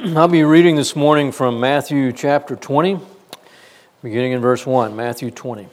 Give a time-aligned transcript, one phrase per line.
[0.16, 2.98] I'll be reading this morning from Matthew chapter 20,
[4.02, 4.96] beginning in verse 1.
[4.96, 5.68] Matthew 20.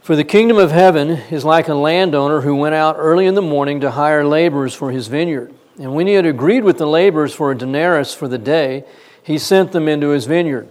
[0.00, 3.42] For the kingdom of heaven is like a landowner who went out early in the
[3.42, 5.52] morning to hire laborers for his vineyard.
[5.78, 8.84] And when he had agreed with the laborers for a denarius for the day,
[9.22, 10.66] he sent them into his vineyard.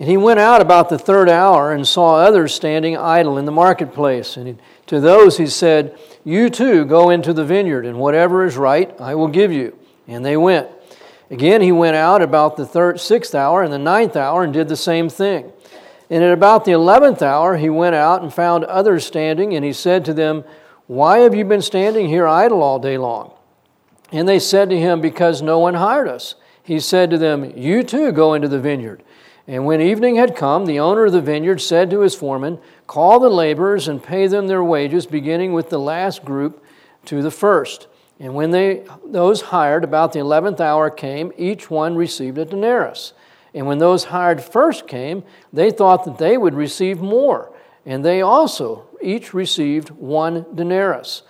[0.00, 3.52] And he went out about the third hour and saw others standing idle in the
[3.52, 4.38] marketplace.
[4.38, 8.98] And to those he said, You too go into the vineyard, and whatever is right
[8.98, 9.76] I will give you.
[10.06, 10.68] And they went.
[11.30, 14.68] Again, he went out about the third, sixth hour and the ninth hour and did
[14.68, 15.52] the same thing.
[16.10, 19.74] And at about the eleventh hour, he went out and found others standing, and he
[19.74, 20.44] said to them,
[20.86, 23.32] Why have you been standing here idle all day long?
[24.10, 26.34] And they said to him, Because no one hired us.
[26.62, 29.02] He said to them, You too go into the vineyard.
[29.46, 33.20] And when evening had come, the owner of the vineyard said to his foreman, Call
[33.20, 36.64] the laborers and pay them their wages, beginning with the last group
[37.06, 37.86] to the first.
[38.20, 43.12] And when they, those hired about the eleventh hour came, each one received a denarius.
[43.54, 47.52] And when those hired first came, they thought that they would receive more.
[47.86, 51.22] And they also each received one denarius.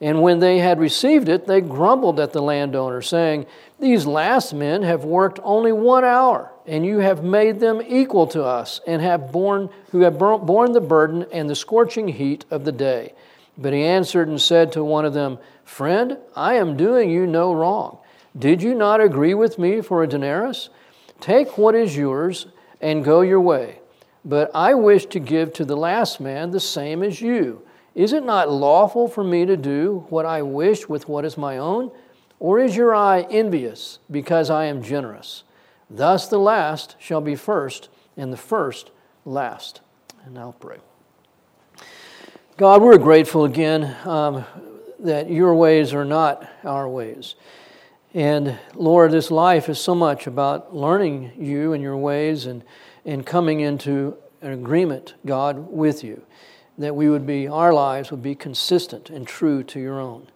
[0.00, 3.46] And when they had received it, they grumbled at the landowner, saying,
[3.78, 8.42] These last men have worked only one hour, and you have made them equal to
[8.42, 12.72] us, and have borne, who have borne the burden and the scorching heat of the
[12.72, 13.14] day.
[13.56, 15.38] But he answered and said to one of them,
[15.72, 17.96] Friend, I am doing you no wrong.
[18.38, 20.68] Did you not agree with me for a denarius?
[21.18, 22.44] Take what is yours
[22.82, 23.80] and go your way.
[24.22, 27.62] But I wish to give to the last man the same as you.
[27.94, 31.56] Is it not lawful for me to do what I wish with what is my
[31.56, 31.90] own?
[32.38, 35.42] Or is your eye envious because I am generous?
[35.88, 38.90] Thus the last shall be first, and the first
[39.24, 39.80] last.
[40.26, 40.80] And I'll pray.
[42.58, 44.44] God, we're grateful again um,
[45.02, 47.34] that your ways are not our ways.
[48.14, 52.62] And Lord, this life is so much about learning you and your ways and,
[53.04, 56.22] and coming into an agreement, God, with you,
[56.78, 60.28] that we would be, our lives would be consistent and true to your own.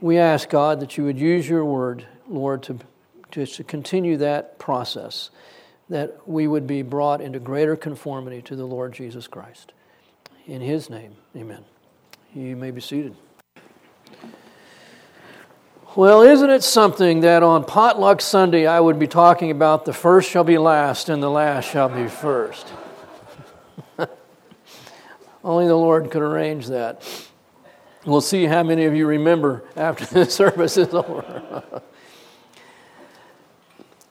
[0.00, 2.78] We ask, God, that you would use your word, Lord, to,
[3.32, 5.30] to, to continue that process,
[5.88, 9.72] that we would be brought into greater conformity to the Lord Jesus Christ.
[10.46, 11.64] In his name, amen.
[12.34, 13.16] You may be seated.
[15.96, 20.30] Well, isn't it something that on Potluck Sunday I would be talking about the first
[20.30, 22.72] shall be last and the last shall be first?
[25.44, 27.02] Only the Lord could arrange that.
[28.06, 31.82] We'll see how many of you remember after the service is over.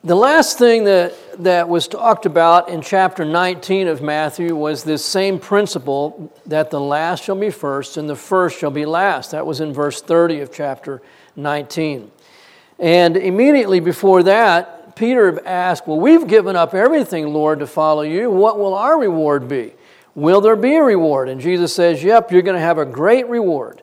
[0.03, 5.03] the last thing that, that was talked about in chapter 19 of Matthew was this
[5.03, 9.31] same principle that the last shall be first and the first shall be last.
[9.31, 11.01] That was in verse 30 of chapter
[11.35, 12.11] 19.
[12.79, 18.31] And immediately before that, Peter asked, Well, we've given up everything, Lord, to follow you.
[18.31, 19.73] What will our reward be?
[20.15, 21.27] Will there be a reward?
[21.27, 23.81] And Jesus says, Yep, you're going to have a great reward.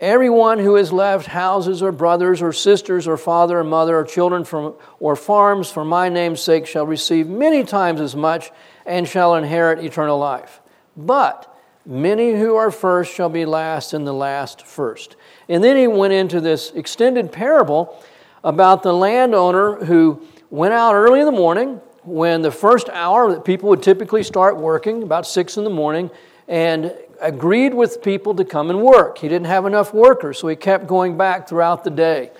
[0.00, 4.44] Everyone who has left houses or brothers or sisters or father or mother or children
[4.44, 8.52] from, or farms for my name's sake shall receive many times as much
[8.86, 10.60] and shall inherit eternal life.
[10.96, 11.52] But
[11.84, 15.16] many who are first shall be last, and the last first.
[15.48, 18.00] And then he went into this extended parable
[18.44, 23.44] about the landowner who went out early in the morning when the first hour that
[23.44, 26.08] people would typically start working, about six in the morning,
[26.46, 29.18] and agreed with people to come and work.
[29.18, 32.30] He didn't have enough workers, so he kept going back throughout the day.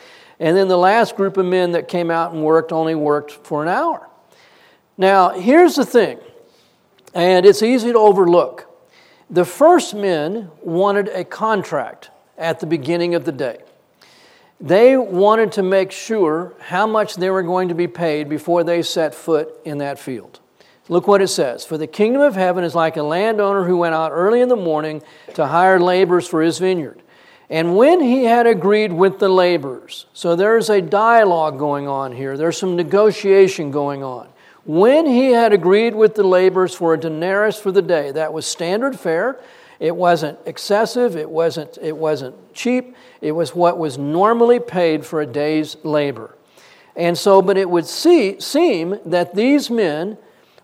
[0.40, 3.62] And then the last group of men that came out and worked only worked for
[3.62, 4.08] an hour.
[4.96, 6.18] Now, here's the thing,
[7.14, 8.66] and it's easy to overlook.
[9.30, 13.58] The first men wanted a contract at the beginning of the day.
[14.60, 18.82] They wanted to make sure how much they were going to be paid before they
[18.82, 20.40] set foot in that field.
[20.88, 23.94] Look what it says For the kingdom of heaven is like a landowner who went
[23.94, 25.02] out early in the morning
[25.34, 27.02] to hire laborers for his vineyard.
[27.50, 32.36] And when he had agreed with the laborers, so there's a dialogue going on here,
[32.36, 34.28] there's some negotiation going on.
[34.66, 38.44] When he had agreed with the laborers for a denarius for the day, that was
[38.44, 39.40] standard fare,
[39.80, 45.22] it wasn't excessive, it wasn't, it wasn't cheap, it was what was normally paid for
[45.22, 46.36] a day's labor.
[46.96, 50.18] And so, but it would see, seem that these men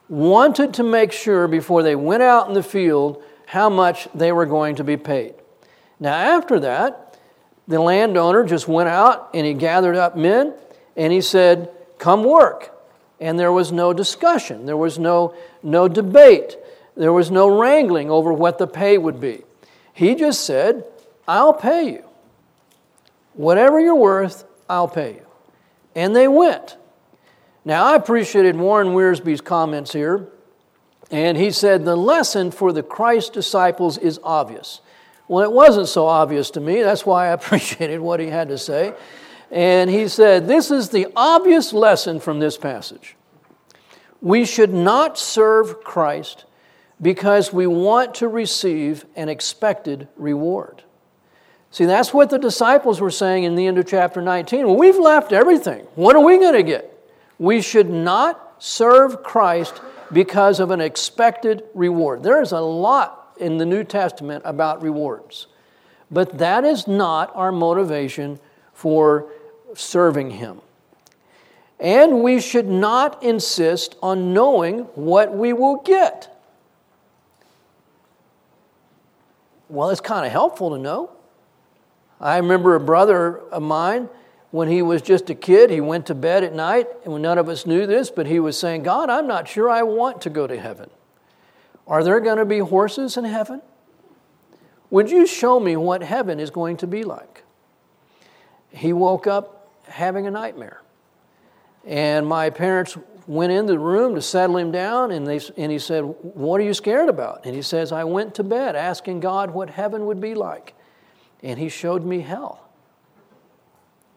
[0.08, 4.46] wanted to make sure before they went out in the field how much they were
[4.46, 5.34] going to be paid.
[6.00, 7.18] Now, after that,
[7.66, 10.54] the landowner just went out and he gathered up men
[10.96, 12.70] and he said, Come work.
[13.20, 16.58] And there was no discussion, there was no, no debate.
[16.96, 19.42] There was no wrangling over what the pay would be.
[19.92, 20.84] He just said,
[21.26, 22.04] I'll pay you.
[23.32, 25.26] Whatever you're worth, I'll pay you.
[25.96, 26.76] And they went.
[27.64, 30.28] Now, I appreciated Warren Wiersbe's comments here,
[31.10, 34.80] and he said the lesson for the Christ disciples is obvious.
[35.28, 36.82] Well, it wasn't so obvious to me.
[36.82, 38.94] That's why I appreciated what he had to say.
[39.50, 43.16] And he said, This is the obvious lesson from this passage.
[44.20, 46.44] We should not serve Christ
[47.00, 50.82] because we want to receive an expected reward.
[51.70, 54.66] See, that's what the disciples were saying in the end of chapter 19.
[54.66, 55.80] Well, we've left everything.
[55.94, 56.93] What are we going to get?
[57.38, 59.80] We should not serve Christ
[60.12, 62.22] because of an expected reward.
[62.22, 65.48] There is a lot in the New Testament about rewards,
[66.10, 68.38] but that is not our motivation
[68.72, 69.26] for
[69.74, 70.60] serving Him.
[71.80, 76.30] And we should not insist on knowing what we will get.
[79.68, 81.10] Well, it's kind of helpful to know.
[82.20, 84.08] I remember a brother of mine
[84.54, 87.48] when he was just a kid, he went to bed at night, and none of
[87.48, 90.46] us knew this, but he was saying, God, I'm not sure I want to go
[90.46, 90.90] to heaven.
[91.88, 93.62] Are there going to be horses in heaven?
[94.90, 97.42] Would you show me what heaven is going to be like?
[98.70, 100.80] He woke up having a nightmare.
[101.84, 102.96] And my parents
[103.26, 106.64] went into the room to settle him down, and, they, and he said, What are
[106.64, 107.44] you scared about?
[107.44, 110.74] And he says, I went to bed asking God what heaven would be like,
[111.42, 112.63] and he showed me hell.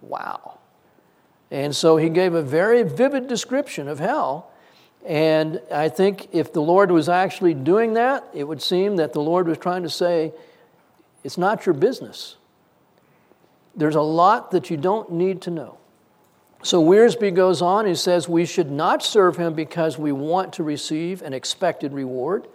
[0.08, 0.60] Wow.
[1.52, 4.52] And so he gave a very vivid description of hell.
[5.06, 9.22] And I think if the Lord was actually doing that, it would seem that the
[9.22, 10.34] Lord was trying to say,
[11.24, 12.36] it's not your business.
[13.76, 15.78] There's a lot that you don't need to know.
[16.64, 20.64] So Wiersbe goes on, he says, We should not serve him because we want to
[20.64, 22.48] receive an expected reward.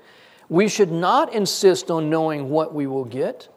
[0.48, 3.48] We should not insist on knowing what we will get.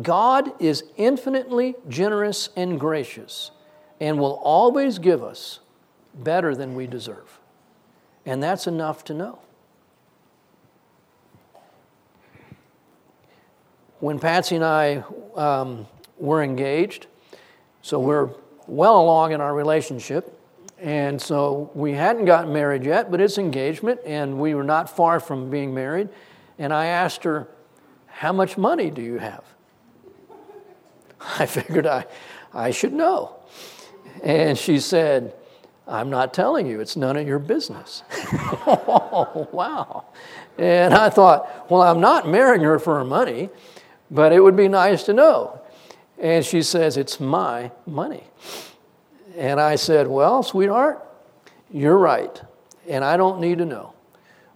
[0.00, 3.50] God is infinitely generous and gracious
[4.00, 5.60] and will always give us
[6.14, 7.40] better than we deserve.
[8.24, 9.40] And that's enough to know.
[13.98, 15.04] When Patsy and I
[15.34, 15.86] um,
[16.18, 17.06] were engaged,
[17.82, 18.30] so we're
[18.66, 20.38] well along in our relationship,
[20.78, 25.20] and so we hadn't gotten married yet, but it's engagement, and we were not far
[25.20, 26.08] from being married.
[26.58, 27.48] And I asked her,
[28.06, 29.44] How much money do you have?
[31.38, 32.06] I figured I,
[32.52, 33.36] I should know.
[34.22, 35.34] And she said,
[35.86, 38.02] I'm not telling you, it's none of your business.
[38.66, 40.04] oh, wow.
[40.58, 43.50] And I thought, well, I'm not marrying her for her money,
[44.10, 45.60] but it would be nice to know.
[46.18, 48.24] And she says, It's my money.
[49.36, 51.04] And I said, Well, sweetheart,
[51.72, 52.40] you're right.
[52.88, 53.94] And I don't need to know.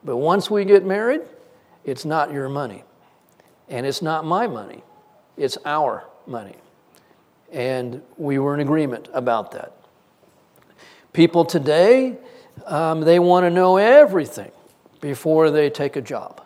[0.04, 1.22] But once we get married,
[1.84, 2.84] it's not your money.
[3.68, 4.82] And it's not my money,
[5.36, 6.56] it's our money.
[7.52, 9.72] And we were in agreement about that.
[11.12, 12.16] People today,
[12.66, 14.50] um, they want to know everything
[15.00, 16.42] before they take a job.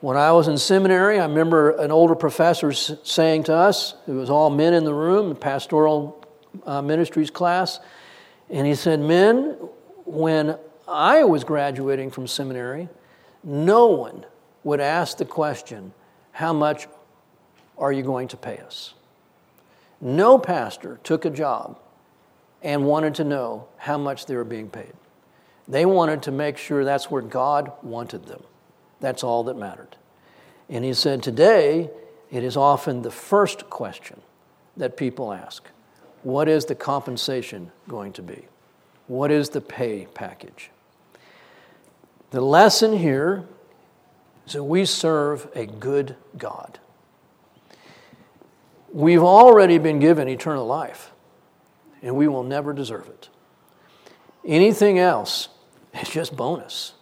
[0.00, 4.30] When I was in seminary, I remember an older professor saying to us, it was
[4.30, 6.24] all men in the room, pastoral
[6.64, 7.80] uh, ministries class,
[8.48, 9.56] and he said, Men,
[10.04, 12.88] when I was graduating from seminary,
[13.42, 14.24] no one
[14.64, 15.92] would ask the question,
[16.32, 16.86] How much
[17.78, 18.94] are you going to pay us?
[20.00, 21.78] No pastor took a job
[22.62, 24.92] and wanted to know how much they were being paid.
[25.66, 28.42] They wanted to make sure that's where God wanted them.
[29.00, 29.96] That's all that mattered.
[30.68, 31.90] And he said, Today,
[32.30, 34.20] it is often the first question
[34.76, 35.64] that people ask
[36.22, 38.46] What is the compensation going to be?
[39.06, 40.70] What is the pay package?
[42.30, 43.46] The lesson here
[44.46, 46.78] is that we serve a good God.
[48.92, 51.12] We've already been given eternal life,
[52.02, 53.28] and we will never deserve it.
[54.44, 55.48] Anything else
[56.00, 56.94] is just bonus.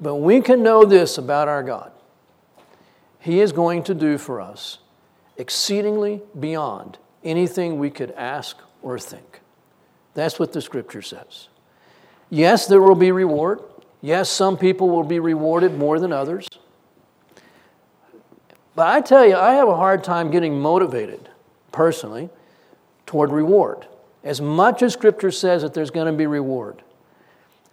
[0.00, 1.92] But we can know this about our God
[3.18, 4.78] He is going to do for us
[5.36, 9.40] exceedingly beyond anything we could ask or think.
[10.14, 11.48] That's what the scripture says.
[12.30, 13.60] Yes, there will be reward.
[14.00, 16.46] Yes, some people will be rewarded more than others.
[18.78, 21.28] But I tell you, I have a hard time getting motivated
[21.72, 22.30] personally
[23.06, 23.88] toward reward.
[24.22, 26.84] As much as Scripture says that there's going to be reward,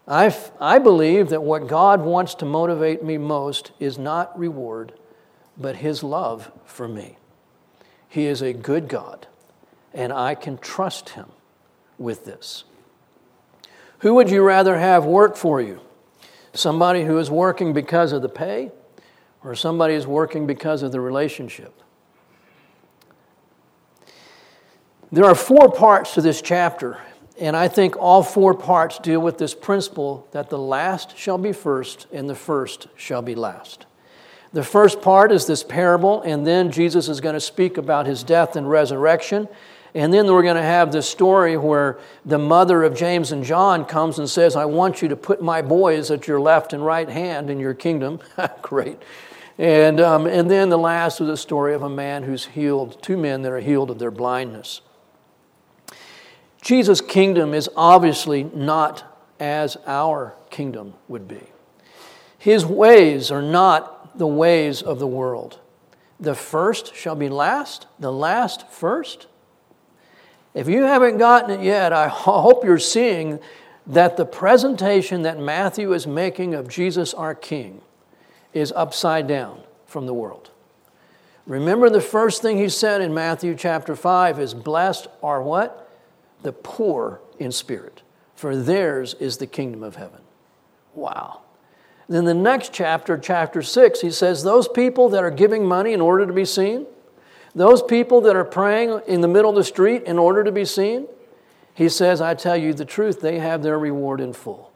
[0.08, 4.94] I, I believe that what God wants to motivate me most is not reward,
[5.56, 7.18] but His love for me.
[8.10, 9.28] He is a good God,
[9.94, 11.28] and I can trust Him
[12.00, 12.64] with this.
[14.00, 15.82] Who would you rather have work for you?
[16.56, 18.72] Somebody who is working because of the pay?
[19.46, 21.82] Or somebody is working because of the relationship.
[25.12, 26.98] There are four parts to this chapter,
[27.40, 31.52] And I think all four parts deal with this principle that the last shall be
[31.52, 33.86] first and the first shall be last.
[34.54, 38.24] The first part is this parable, and then Jesus is going to speak about his
[38.24, 39.50] death and resurrection.
[39.94, 43.86] And then we're going to have this story where the mother of James and John
[43.86, 47.10] comes and says, I want you to put my boys at your left and right
[47.10, 48.20] hand in your kingdom.
[48.62, 49.02] Great.
[49.58, 53.16] And, um, and then the last is the story of a man who's healed, two
[53.16, 54.82] men that are healed of their blindness.
[56.62, 59.04] Jesus' kingdom is obviously not
[59.40, 61.42] as our kingdom would be.
[62.38, 65.60] His ways are not the ways of the world.
[66.20, 69.28] The first shall be last, the last first.
[70.54, 73.40] If you haven't gotten it yet, I hope you're seeing
[73.88, 77.82] that the presentation that Matthew is making of Jesus our King
[78.56, 80.50] is upside down from the world.
[81.46, 85.92] Remember the first thing he said in Matthew chapter 5 is blessed are what?
[86.42, 88.02] The poor in spirit,
[88.34, 90.22] for theirs is the kingdom of heaven.
[90.96, 91.42] Wow.
[92.08, 96.02] Then the next chapter, chapter 6, he says, Those people that are giving money in
[96.02, 96.88] order to be seen,
[97.54, 100.66] those people that are praying in the middle of the street in order to be
[100.66, 101.08] seen,
[101.74, 104.72] he says, I tell you the truth, they have their reward in full.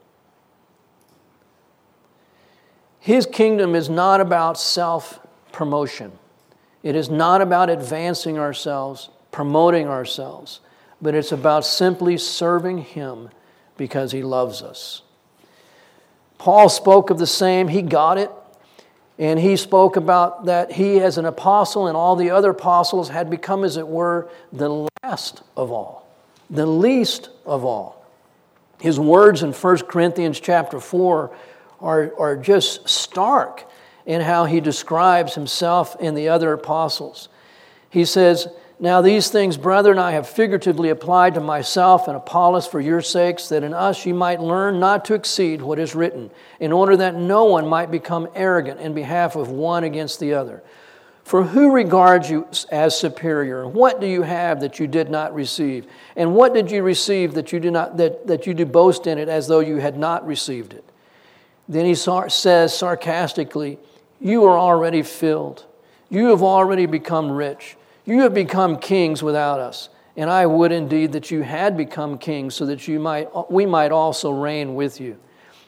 [3.00, 5.20] His kingdom is not about self
[5.52, 6.12] promotion,
[6.84, 10.60] it is not about advancing ourselves, promoting ourselves,
[11.02, 13.30] but it's about simply serving Him
[13.78, 15.02] because He loves us.
[16.40, 18.32] Paul spoke of the same, he got it.
[19.20, 23.30] And he spoke about that he, as an apostle, and all the other apostles had
[23.30, 26.08] become, as it were, the last of all,
[26.50, 28.06] the least of all.
[28.80, 31.36] His words in 1 Corinthians chapter 4
[31.82, 33.70] are, are just stark
[34.06, 37.30] in how he describes himself and the other apostles.
[37.90, 38.48] He says,
[38.82, 43.50] now, these things, brethren, I have figuratively applied to myself and Apollos for your sakes,
[43.50, 46.32] that in us ye might learn not to exceed what is written,
[46.62, 50.64] in order that no one might become arrogant in behalf of one against the other.
[51.26, 53.68] For who regards you as superior?
[53.68, 55.86] What do you have that you did not receive?
[56.16, 59.18] And what did you receive that you do not that, that you do boast in
[59.18, 60.89] it as though you had not received it?
[61.70, 63.78] Then he says sarcastically,
[64.20, 65.66] You are already filled.
[66.10, 67.78] You have already become rich.
[68.06, 69.90] You have become kings without us.
[70.18, 73.92] And I would indeed that you had become kings so that you might, we might
[73.92, 75.18] also reign with you.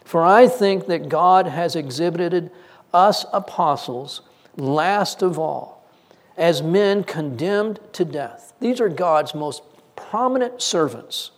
[0.04, 2.52] For I think that God has exhibited
[2.92, 4.22] us apostles
[4.58, 5.88] last of all
[6.36, 8.54] as men condemned to death.
[8.60, 9.62] These are God's most
[9.96, 11.32] prominent servants.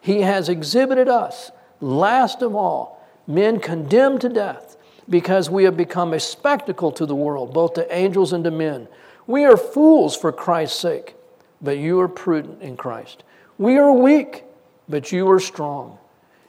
[0.00, 4.76] He has exhibited us last of all men condemned to death
[5.08, 8.88] because we have become a spectacle to the world, both to angels and to men.
[9.26, 11.16] We are fools for Christ's sake,
[11.60, 13.24] but you are prudent in Christ.
[13.58, 14.44] We are weak,
[14.88, 15.98] but you are strong.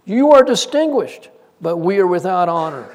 [0.05, 2.89] You are distinguished, but we are without honor.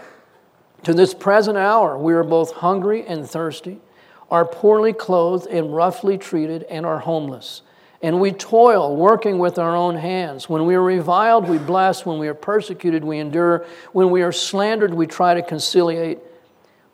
[0.85, 3.78] To this present hour, we are both hungry and thirsty,
[4.30, 7.62] are poorly clothed and roughly treated, and are homeless.
[8.02, 10.48] And we toil, working with our own hands.
[10.48, 12.04] When we are reviled, we bless.
[12.04, 13.66] When we are persecuted, we endure.
[13.92, 16.18] When we are slandered, we try to conciliate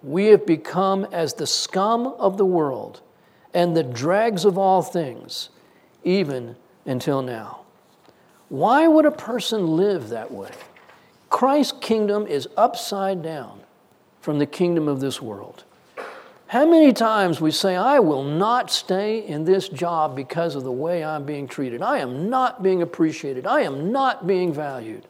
[0.02, 3.00] we have become as the scum of the world
[3.54, 5.50] and the dregs of all things,
[6.02, 7.60] even until now.
[8.48, 10.50] Why would a person live that way?
[11.30, 13.60] Christ's kingdom is upside down
[14.20, 15.64] from the kingdom of this world.
[16.52, 20.70] How many times we say, I will not stay in this job because of the
[20.70, 21.80] way I'm being treated.
[21.80, 23.46] I am not being appreciated.
[23.46, 25.06] I am not being valued.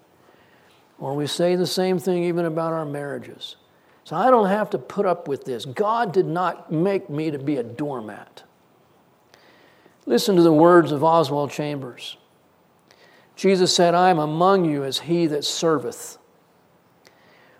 [1.00, 3.56] Or we say the same thing even about our marriages.
[4.04, 5.64] So I don't have to put up with this.
[5.64, 8.44] God did not make me to be a doormat.
[10.06, 12.18] Listen to the words of Oswald Chambers.
[13.34, 16.18] Jesus said, I am among you as he that serveth.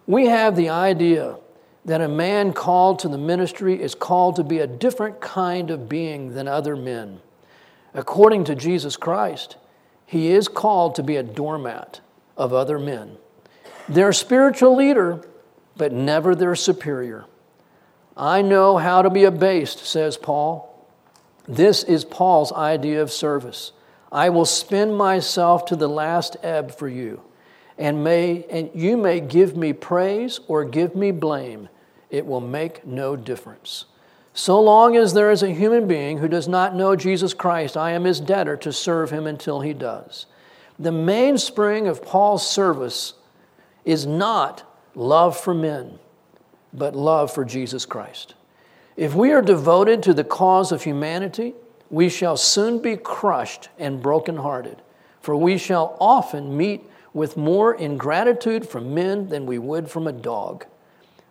[0.06, 1.38] We have the idea
[1.84, 5.88] that a man called to the ministry is called to be a different kind of
[5.88, 7.20] being than other men.
[7.94, 9.56] According to Jesus Christ,
[10.06, 12.00] he is called to be a doormat
[12.36, 13.16] of other men.
[13.88, 15.24] Their spiritual leader
[15.76, 17.24] but never their superior.
[18.16, 20.68] I know how to be abased, says Paul.
[21.48, 23.72] This is Paul's idea of service.
[24.10, 27.22] I will spend myself to the last ebb for you,
[27.78, 31.68] and, may, and you may give me praise or give me blame.
[32.10, 33.86] It will make no difference.
[34.34, 37.92] So long as there is a human being who does not know Jesus Christ, I
[37.92, 40.26] am his debtor to serve him until he does.
[40.78, 43.14] The mainspring of Paul's service
[43.84, 44.62] is not
[44.94, 45.98] love for men,
[46.72, 48.34] but love for Jesus Christ.
[48.96, 51.54] If we are devoted to the cause of humanity,
[51.90, 54.80] we shall soon be crushed and brokenhearted.
[55.22, 56.82] for we shall often meet
[57.14, 60.64] with more ingratitude from men than we would from a dog.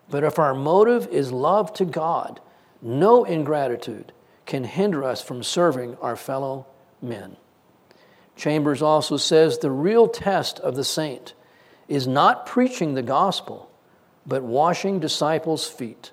[0.09, 2.39] But if our motive is love to God,
[2.81, 4.11] no ingratitude
[4.45, 6.65] can hinder us from serving our fellow
[7.01, 7.37] men.
[8.35, 11.33] Chambers also says the real test of the saint
[11.87, 13.69] is not preaching the gospel,
[14.25, 16.11] but washing disciples' feet.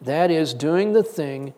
[0.00, 1.54] That is, doing the thing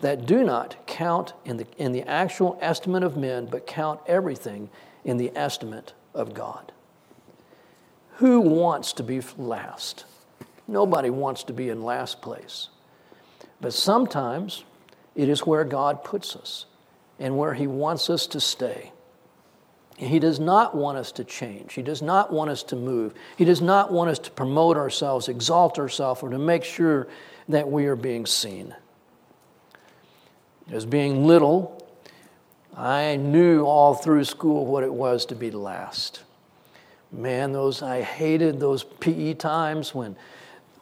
[0.00, 4.70] that do not count in the, in the actual estimate of men, but count everything
[5.04, 6.72] in the estimate of God.
[8.18, 10.04] Who wants to be last?
[10.66, 12.68] Nobody wants to be in last place.
[13.60, 14.64] But sometimes
[15.14, 16.66] it is where God puts us
[17.18, 18.92] and where He wants us to stay.
[19.96, 21.74] He does not want us to change.
[21.74, 23.14] He does not want us to move.
[23.36, 27.08] He does not want us to promote ourselves, exalt ourselves, or to make sure
[27.48, 28.74] that we are being seen.
[30.70, 31.88] As being little,
[32.76, 36.22] I knew all through school what it was to be last.
[37.10, 40.16] Man, those I hated those PE times when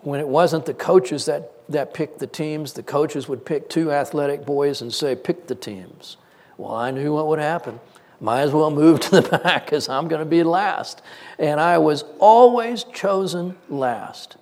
[0.06, 3.90] when it wasn't the coaches that, that picked the teams, the coaches would pick two
[3.90, 6.16] athletic boys and say, pick the teams.
[6.56, 7.80] Well, I knew what would happen.
[8.21, 11.02] Might as well move to the back because I'm going to be last.
[11.40, 14.37] And I was always chosen last.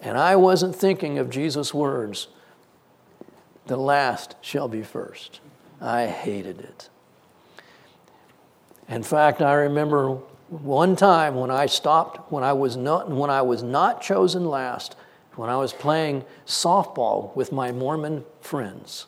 [0.00, 2.26] And I wasn't thinking of Jesus' words
[3.66, 5.38] the last shall be first.
[5.80, 6.88] I hated it.
[8.88, 13.42] In fact, I remember one time when I stopped, when I was not, when I
[13.42, 14.96] was not chosen last,
[15.36, 19.06] when I was playing softball with my Mormon friends.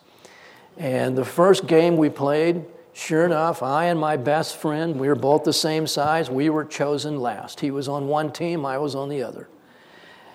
[0.77, 5.15] And the first game we played, sure enough, I and my best friend, we were
[5.15, 7.61] both the same size, we were chosen last.
[7.61, 9.49] He was on one team, I was on the other.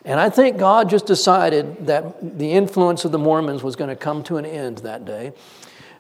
[0.04, 3.96] And I think God just decided that the influence of the Mormons was going to
[3.96, 5.34] come to an end that day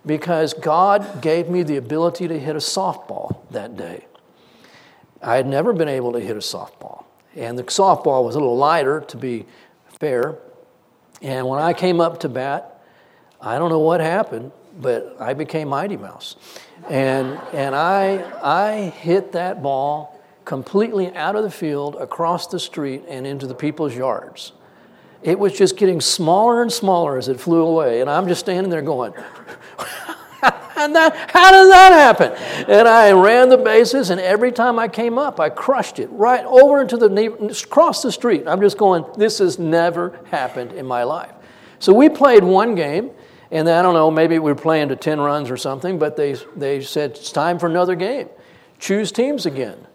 [0.05, 4.05] because God gave me the ability to hit a softball that day.
[5.21, 7.05] I had never been able to hit a softball.
[7.35, 9.45] And the softball was a little lighter, to be
[9.99, 10.37] fair.
[11.21, 12.81] And when I came up to bat,
[13.39, 16.35] I don't know what happened, but I became Mighty Mouse.
[16.89, 23.03] And, and I, I hit that ball completely out of the field, across the street,
[23.07, 24.53] and into the people's yards.
[25.21, 28.01] It was just getting smaller and smaller as it flew away.
[28.01, 29.13] And I'm just standing there going,
[30.85, 32.31] and that, how did that happen?
[32.67, 36.45] And I ran the bases, and every time I came up, I crushed it right
[36.45, 37.11] over into the
[37.63, 38.47] across the street.
[38.47, 41.31] I'm just going, this has never happened in my life.
[41.79, 43.11] So we played one game,
[43.49, 46.33] and I don't know, maybe we were playing to 10 runs or something, but they,
[46.55, 48.29] they said, it's time for another game.
[48.79, 49.87] Choose teams again.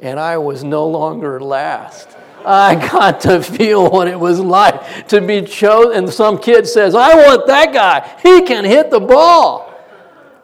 [0.00, 2.16] And I was no longer last.
[2.44, 6.04] I got to feel what it was like to be chosen.
[6.04, 8.08] And some kid says, I want that guy.
[8.22, 9.65] He can hit the ball.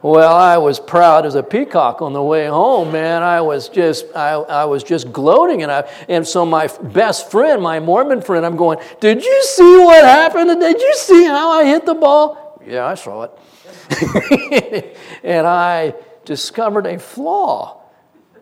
[0.03, 3.23] Well, I was proud as a peacock on the way home, man.
[3.23, 5.63] I was just, I, I was just gloating.
[5.63, 9.79] And, I, and so my best friend, my Mormon friend, I'm going, did you see
[9.79, 10.61] what happened?
[10.61, 12.61] Did you see how I hit the ball?
[12.67, 14.97] Yeah, I saw it.
[15.23, 17.83] and I discovered a flaw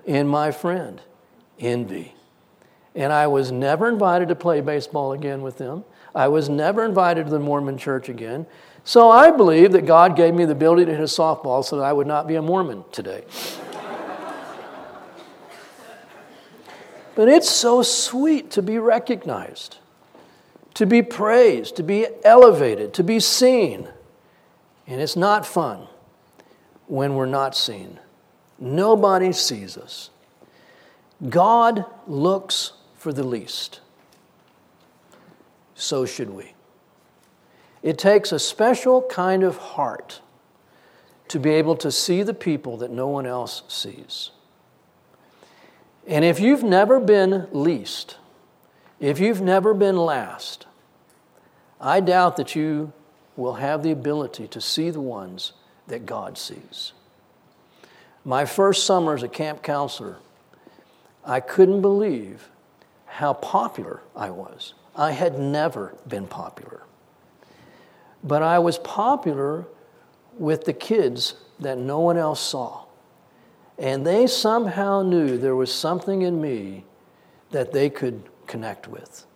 [0.06, 1.02] in my friend,
[1.58, 2.14] envy.
[2.94, 5.84] And I was never invited to play baseball again with them.
[6.14, 8.46] I was never invited to the Mormon church again.
[8.90, 11.84] So I believe that God gave me the ability to hit a softball so that
[11.84, 13.22] I would not be a Mormon today.
[17.14, 19.78] but it's so sweet to be recognized,
[20.74, 23.86] to be praised, to be elevated, to be seen.
[24.88, 25.86] And it's not fun
[26.88, 28.00] when we're not seen.
[28.58, 30.10] Nobody sees us.
[31.28, 33.78] God looks for the least.
[35.76, 36.54] So should we.
[37.82, 40.20] It takes a special kind of heart
[41.28, 44.30] to be able to see the people that no one else sees.
[46.06, 48.16] And if you've never been least,
[48.98, 50.66] if you've never been last,
[51.80, 52.92] I doubt that you
[53.36, 55.52] will have the ability to see the ones
[55.86, 56.92] that God sees.
[58.24, 60.16] My first summer as a camp counselor,
[61.24, 62.48] I couldn't believe
[63.06, 64.74] how popular I was.
[64.94, 66.82] I had never been popular.
[68.22, 69.66] But I was popular
[70.38, 72.84] with the kids that no one else saw.
[73.78, 76.84] And they somehow knew there was something in me
[77.50, 79.26] that they could connect with.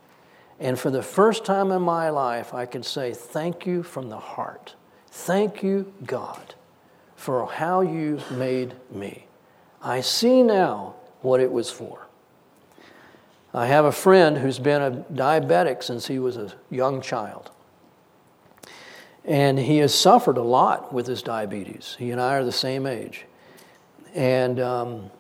[0.60, 4.18] And for the first time in my life, I can say, Thank you from the
[4.18, 4.74] heart.
[5.08, 6.54] Thank you, God,
[7.16, 9.26] for how you made me.
[9.82, 12.06] I see now what it was for.
[13.52, 17.50] I have a friend who's been a diabetic since he was a young child.
[19.24, 21.96] And he has suffered a lot with his diabetes.
[21.98, 23.24] He and I are the same age.
[24.14, 25.10] And um,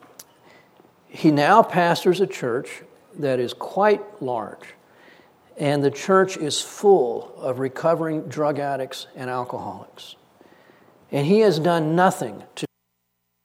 [1.08, 2.82] he now pastors a church
[3.18, 4.74] that is quite large.
[5.56, 10.16] And the church is full of recovering drug addicts and alcoholics.
[11.12, 12.66] And he has done nothing to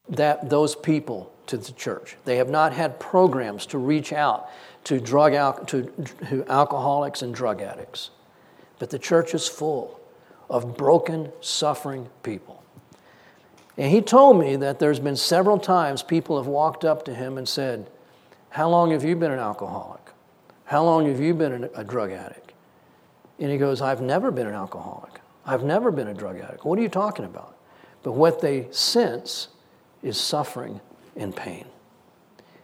[0.09, 2.17] that those people to the church.
[2.25, 4.49] They have not had programs to reach out
[4.85, 5.83] to drug al- to,
[6.29, 8.09] to alcoholics and drug addicts.
[8.79, 9.98] But the church is full
[10.49, 12.63] of broken, suffering people.
[13.77, 17.37] And he told me that there's been several times people have walked up to him
[17.37, 17.89] and said,
[18.49, 20.01] How long have you been an alcoholic?
[20.65, 22.51] How long have you been a drug addict?
[23.39, 25.21] And he goes, I've never been an alcoholic.
[25.45, 26.65] I've never been a drug addict.
[26.65, 27.55] What are you talking about?
[28.03, 29.47] But what they sense
[30.03, 30.81] is suffering
[31.15, 31.65] and pain.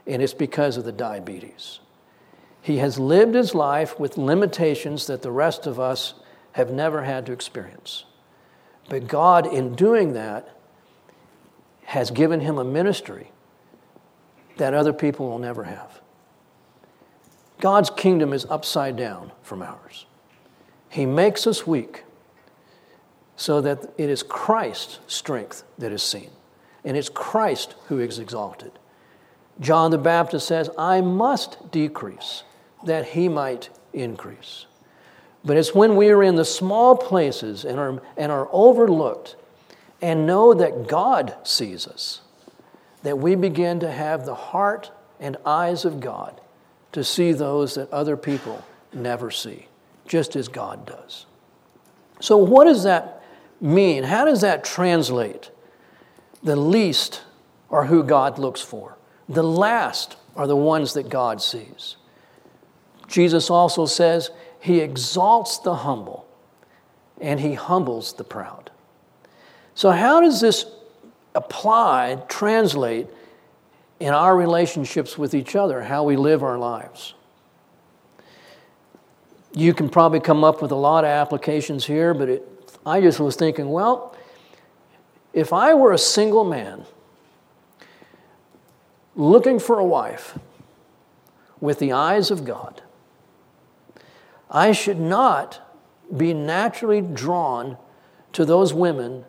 [0.05, 1.79] And it's because of the diabetes.
[2.61, 6.15] He has lived his life with limitations that the rest of us
[6.55, 8.05] have never had to experience.
[8.87, 10.55] But God, in doing that,
[11.83, 13.31] has given him a ministry
[14.55, 15.99] that other people will never have.
[17.59, 20.05] God's kingdom is upside down from ours.
[20.87, 22.05] He makes us weak
[23.35, 26.29] so that it is Christ's strength that is seen,
[26.85, 28.71] and it's Christ who is exalted.
[29.59, 32.43] John the Baptist says, I must decrease
[32.85, 34.67] that he might increase.
[35.45, 39.35] But it's when we are in the small places and are, and are overlooked
[40.01, 42.21] and know that God sees us
[43.05, 46.41] that we begin to have the heart and eyes of God
[46.91, 49.67] to see those that other people never see,
[50.07, 51.27] just as God does.
[52.19, 53.23] So, what does that
[53.61, 54.03] mean?
[54.03, 55.51] How does that translate?
[56.41, 57.21] The least
[57.69, 58.97] are who God looks for,
[59.29, 61.97] the last are the ones that God sees.
[63.07, 64.31] Jesus also says,
[64.65, 66.25] He exalts the humble
[67.21, 68.71] and He humbles the proud.
[69.75, 70.65] So, how does this
[71.35, 73.05] apply, translate
[73.99, 77.13] in our relationships with each other, how we live our lives?
[79.53, 83.19] You can probably come up with a lot of applications here, but it, I just
[83.19, 84.15] was thinking, well,
[85.31, 86.85] if I were a single man
[89.15, 90.39] looking for a wife
[91.59, 92.81] with the eyes of God,
[94.49, 95.61] I should not
[96.15, 97.77] be naturally drawn
[98.33, 99.25] to those women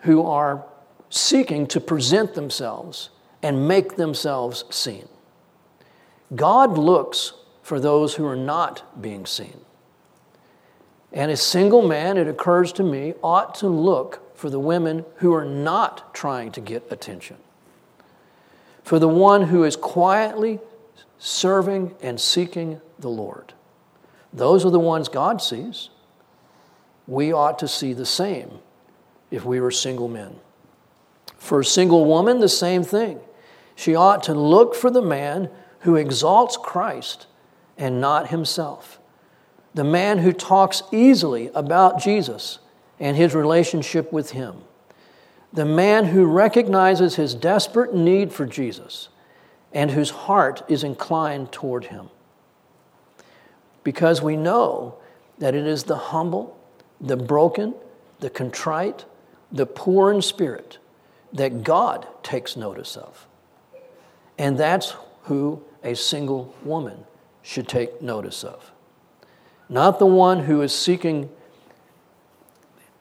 [0.00, 0.64] who are
[1.10, 3.10] seeking to present themselves
[3.42, 5.08] and make themselves seen.
[6.34, 7.32] God looks
[7.62, 9.60] for those who are not being seen.
[11.12, 15.34] And a single man, it occurs to me, ought to look for the women who
[15.34, 17.36] are not trying to get attention.
[18.82, 20.60] For the one who is quietly
[21.18, 23.54] serving and seeking the Lord.
[24.32, 25.90] Those are the ones God sees.
[27.06, 28.58] We ought to see the same
[29.30, 30.36] if we were single men.
[31.36, 33.20] For a single woman, the same thing.
[33.74, 35.48] She ought to look for the man
[35.80, 37.26] who exalts Christ
[37.76, 38.98] and not himself.
[39.74, 42.58] The man who talks easily about Jesus
[42.98, 44.56] and his relationship with him.
[45.52, 49.08] The man who recognizes his desperate need for Jesus
[49.72, 52.10] and whose heart is inclined toward him
[53.88, 54.94] because we know
[55.38, 56.60] that it is the humble,
[57.00, 57.74] the broken,
[58.20, 59.06] the contrite,
[59.50, 60.76] the poor in spirit
[61.32, 63.26] that God takes notice of.
[64.36, 66.98] And that's who a single woman
[67.40, 68.72] should take notice of.
[69.70, 71.30] Not the one who is seeking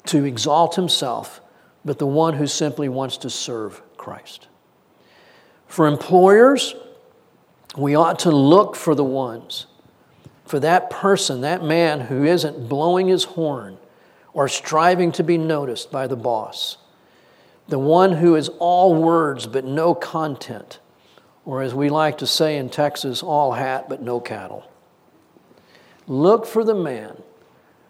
[0.06, 1.42] to exalt himself,
[1.84, 4.48] but the one who simply wants to serve Christ.
[5.66, 6.76] For employers,
[7.76, 9.66] we ought to look for the ones
[10.48, 13.78] for that person, that man who isn't blowing his horn
[14.34, 16.78] or striving to be noticed by the boss,
[17.68, 20.80] the one who is all words but no content,
[21.44, 24.70] or as we like to say in Texas, all hat but no cattle.
[26.08, 27.22] Look for the man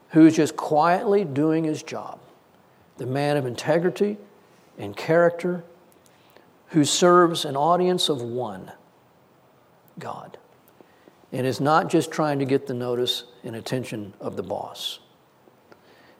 [0.09, 2.19] who's just quietly doing his job,
[2.97, 4.17] the man of integrity
[4.79, 5.63] and character
[6.69, 8.71] who serves an audience of one
[9.99, 10.37] God
[11.31, 14.99] and is not just trying to get the notice and attention of the boss.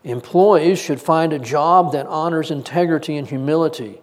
[0.04, 4.00] Employees should find a job that honors integrity and humility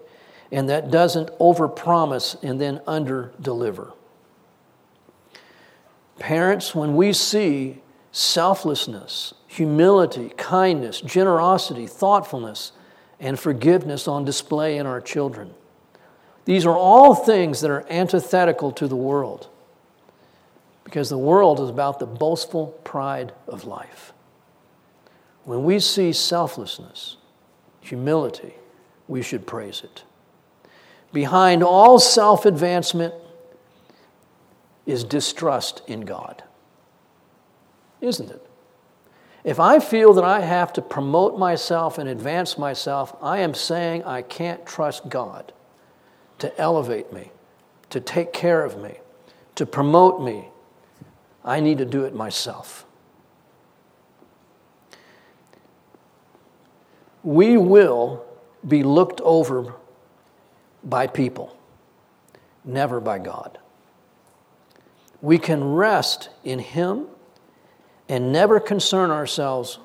[0.52, 3.92] and that doesn't overpromise and then underdeliver.
[6.18, 12.72] Parents, when we see selflessness, humility, kindness, generosity, thoughtfulness,
[13.18, 15.54] and forgiveness on display in our children,
[16.44, 19.48] these are all things that are antithetical to the world
[20.94, 24.12] because the world is about the boastful pride of life.
[25.42, 27.16] When we see selflessness,
[27.80, 28.54] humility,
[29.08, 30.04] we should praise it.
[31.12, 33.12] behind all self advancement
[34.86, 36.44] is distrust in God.
[38.00, 38.46] Isn't it?
[39.42, 44.04] If I feel that I have to promote myself and advance myself, I am saying
[44.04, 45.52] I can't trust God
[46.38, 47.32] to elevate me,
[47.90, 48.98] to take care of me,
[49.56, 50.50] to promote me.
[51.44, 52.86] I need to do it myself.
[57.22, 58.24] We will
[58.66, 59.74] be looked over
[60.82, 61.56] by people,
[62.64, 63.58] never by God.
[65.20, 67.06] We can rest in Him
[68.08, 69.78] and never concern ourselves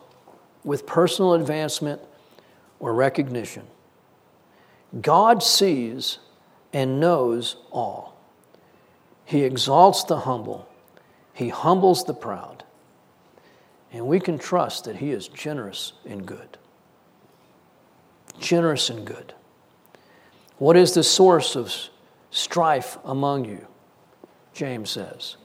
[0.64, 2.02] with personal advancement
[2.80, 3.66] or recognition.
[5.02, 6.20] God sees
[6.74, 8.18] and knows all.
[9.26, 10.69] He exalts the humble,
[11.40, 12.66] He humbles the proud,
[13.94, 16.58] and we can trust that He is generous and good.
[18.42, 19.34] Generous and good.
[20.58, 21.74] What is the source of
[22.30, 23.66] strife among you?
[24.54, 25.38] James says.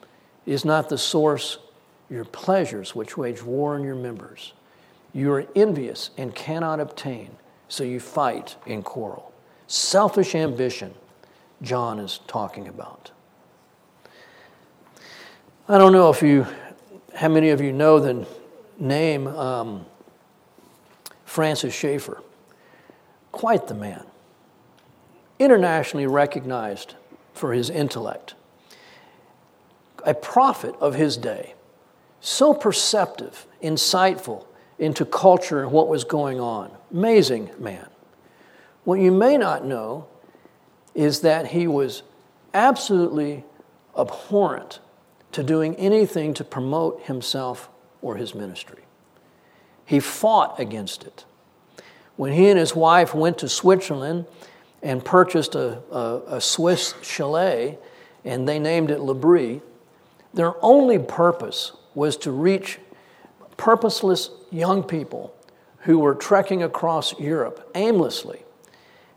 [0.46, 1.58] Is not the source
[2.10, 4.52] your pleasures which wage war in your members.
[5.12, 7.36] You are envious and cannot obtain,
[7.68, 9.32] so you fight and quarrel.
[9.68, 10.92] Selfish ambition,
[11.62, 13.12] John is talking about.
[15.66, 16.46] I don't know if you,
[17.14, 18.26] how many of you know the
[18.78, 19.86] name um,
[21.24, 22.22] Francis Schaeffer.
[23.32, 24.04] Quite the man.
[25.38, 26.96] Internationally recognized
[27.32, 28.34] for his intellect.
[30.04, 31.54] A prophet of his day
[32.20, 34.46] so perceptive, insightful
[34.78, 36.70] into culture and what was going on.
[36.90, 37.86] Amazing man.
[38.84, 40.08] What you may not know
[40.94, 42.02] is that he was
[42.52, 43.44] absolutely
[43.96, 44.80] abhorrent
[45.34, 47.68] to doing anything to promote himself
[48.02, 48.82] or his ministry.
[49.84, 51.24] He fought against it.
[52.16, 54.26] When he and his wife went to Switzerland
[54.82, 57.78] and purchased a, a, a Swiss chalet,
[58.24, 59.60] and they named it L'Abri,
[60.32, 62.78] their only purpose was to reach
[63.56, 65.34] purposeless young people
[65.80, 68.42] who were trekking across Europe aimlessly.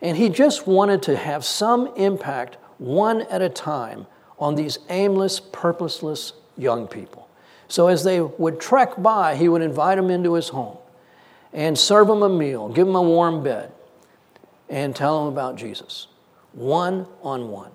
[0.01, 4.05] And he just wanted to have some impact, one at a time,
[4.39, 7.27] on these aimless, purposeless young people.
[7.67, 10.77] So as they would trek by, he would invite them into his home
[11.53, 13.71] and serve them a meal, give them a warm bed,
[14.69, 16.07] and tell them about Jesus,
[16.53, 17.71] one on one.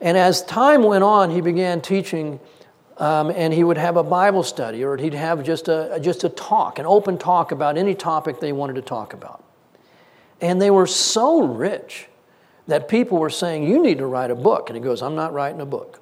[0.00, 2.40] And as time went on, he began teaching
[2.98, 6.28] um, and he would have a Bible study, or he'd have just a, just a
[6.28, 9.42] talk, an open talk about any topic they wanted to talk about.
[10.40, 12.08] And they were so rich
[12.66, 14.68] that people were saying, You need to write a book.
[14.68, 16.00] And he goes, I'm not writing a book.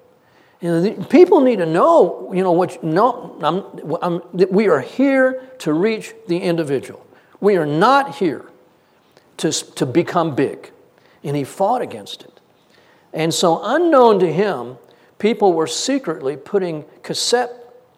[0.60, 5.72] The, people need to know, you know, what, no, I'm, I'm, we are here to
[5.72, 7.06] reach the individual.
[7.40, 8.44] We are not here
[9.38, 10.70] to, to become big.
[11.24, 12.40] And he fought against it.
[13.12, 14.76] And so, unknown to him,
[15.18, 17.50] people were secretly putting cassette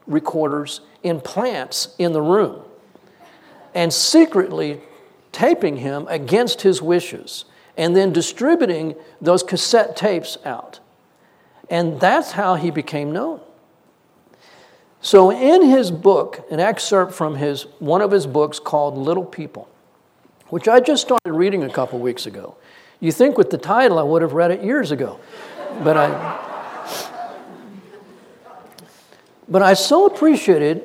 [0.07, 2.63] recorders in plants in the room
[3.75, 4.81] and secretly
[5.33, 7.45] taping him against his wishes
[7.77, 10.81] and then distributing those cassette tapes out.
[11.71, 13.41] And that's how he became known.
[15.01, 19.69] So in his book, an excerpt from his one of his books called Little People,
[20.49, 22.57] which I just started reading a couple weeks ago.
[23.01, 25.19] You think with the title I would have read it years ago.
[25.83, 26.49] But I
[29.49, 30.85] but I so appreciated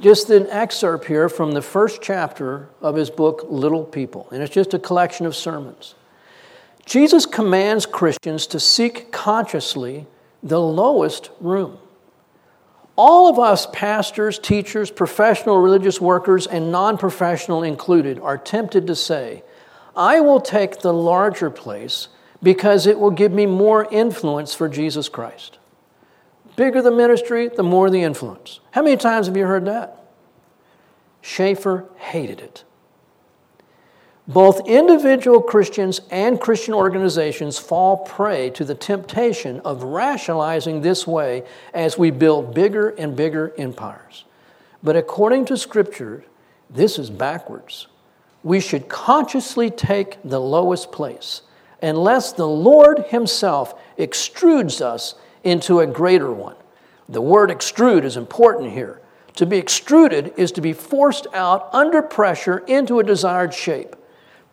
[0.00, 4.54] just an excerpt here from the first chapter of his book, Little People, and it's
[4.54, 5.94] just a collection of sermons.
[6.90, 10.08] Jesus commands Christians to seek consciously
[10.42, 11.78] the lowest room.
[12.96, 18.96] All of us, pastors, teachers, professional religious workers, and non professional included, are tempted to
[18.96, 19.44] say,
[19.94, 22.08] I will take the larger place
[22.42, 25.58] because it will give me more influence for Jesus Christ
[26.56, 28.58] bigger the ministry, the more the influence.
[28.72, 30.04] How many times have you heard that?
[31.22, 32.64] Schaeffer hated it.
[34.32, 41.42] Both individual Christians and Christian organizations fall prey to the temptation of rationalizing this way
[41.74, 44.24] as we build bigger and bigger empires.
[44.84, 46.22] But according to Scripture,
[46.70, 47.88] this is backwards.
[48.44, 51.42] We should consciously take the lowest place
[51.82, 56.54] unless the Lord Himself extrudes us into a greater one.
[57.08, 59.00] The word extrude is important here.
[59.34, 63.96] To be extruded is to be forced out under pressure into a desired shape.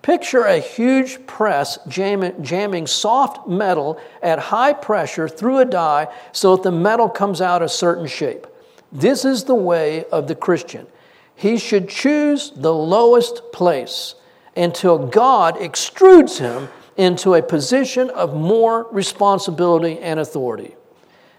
[0.08, 6.64] Picture a huge press jamming soft metal at high pressure through a die so that
[6.64, 8.48] the metal comes out a certain shape.
[8.90, 10.88] This is the way of the Christian.
[11.36, 14.16] He should choose the lowest place
[14.56, 20.74] until God extrudes him into a position of more responsibility and authority.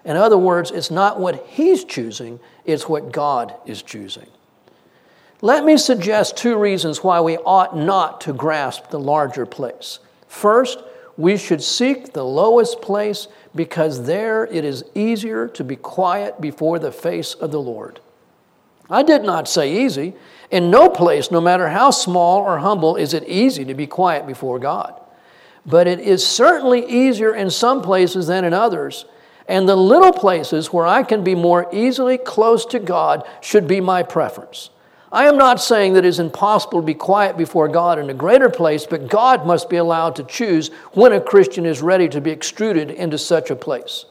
[0.05, 4.27] In other words, it's not what he's choosing, it's what God is choosing.
[5.41, 10.01] Let me suggest two reasons why we ought not to grasp the larger place.
[10.27, 10.83] First,
[11.17, 16.79] we should seek the lowest place because there it is easier to be quiet before
[16.79, 18.01] the face of the Lord.
[18.91, 20.15] I did not say easy.
[20.51, 24.27] In no place, no matter how small or humble, is it easy to be quiet
[24.27, 24.99] before God.
[25.67, 29.05] But it is certainly easier in some places than in others.
[29.47, 33.81] And the little places where I can be more easily close to God should be
[33.81, 34.71] my preference.
[35.11, 38.15] I am not saying that it is impossible to be quiet before God in a
[38.15, 42.21] greater place, but God must be allowed to choose when a Christian is ready to
[42.21, 44.05] be extruded into such a place.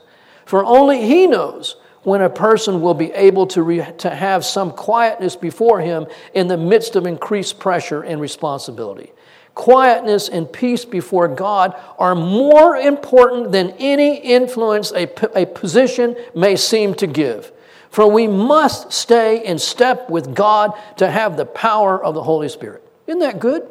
[0.45, 4.71] For only He knows when a person will be able to, re- to have some
[4.71, 9.11] quietness before Him in the midst of increased pressure and responsibility.
[9.53, 16.55] Quietness and peace before God are more important than any influence a, a position may
[16.55, 17.51] seem to give.
[17.97, 22.47] For we must stay in step with God to have the power of the Holy
[22.47, 22.83] Spirit.
[23.07, 23.67] Isn't that good?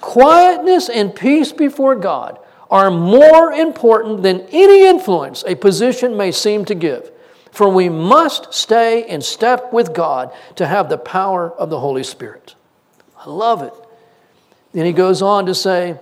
[0.00, 2.38] Quietness and peace before God
[2.70, 7.10] are more important than any influence a position may seem to give.
[7.50, 12.04] For we must stay in step with God to have the power of the Holy
[12.04, 12.54] Spirit.
[13.18, 13.74] I love it.
[14.72, 15.98] Then he goes on to say,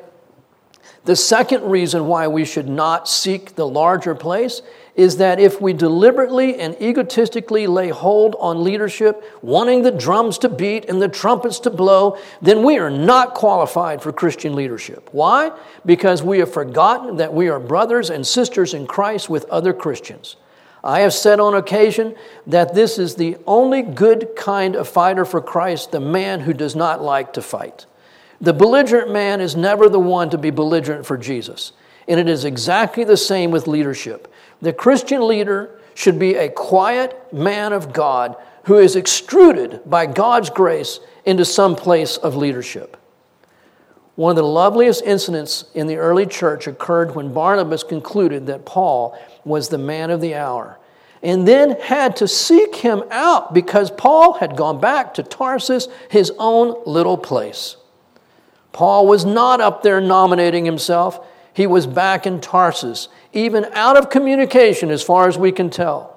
[1.07, 4.61] the second reason why we should not seek the larger place
[5.01, 10.49] is that if we deliberately and egotistically lay hold on leadership, wanting the drums to
[10.49, 15.09] beat and the trumpets to blow, then we are not qualified for Christian leadership.
[15.13, 15.53] Why?
[15.87, 20.37] Because we have forgotten that we are brothers and sisters in Christ with other Christians.
[20.85, 22.15] I have said on occasion
[22.47, 26.77] that this is the only good kind of fighter for Christ, the man who does
[26.77, 27.87] not like to fight.
[28.39, 31.73] The belligerent man is never the one to be belligerent for Jesus.
[32.07, 34.30] And it is exactly the same with leadership.
[34.63, 40.51] The Christian leader should be a quiet man of God who is extruded by God's
[40.51, 42.97] grace into some place of leadership.
[44.17, 49.19] One of the loveliest incidents in the early church occurred when Barnabas concluded that Paul
[49.45, 50.79] was the man of the hour
[51.23, 56.33] and then had to seek him out because Paul had gone back to Tarsus, his
[56.39, 57.77] own little place.
[58.73, 61.27] Paul was not up there nominating himself.
[61.53, 66.17] He was back in Tarsus, even out of communication as far as we can tell.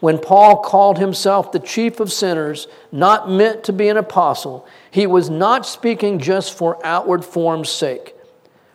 [0.00, 5.06] When Paul called himself the chief of sinners, not meant to be an apostle, he
[5.06, 8.14] was not speaking just for outward form's sake.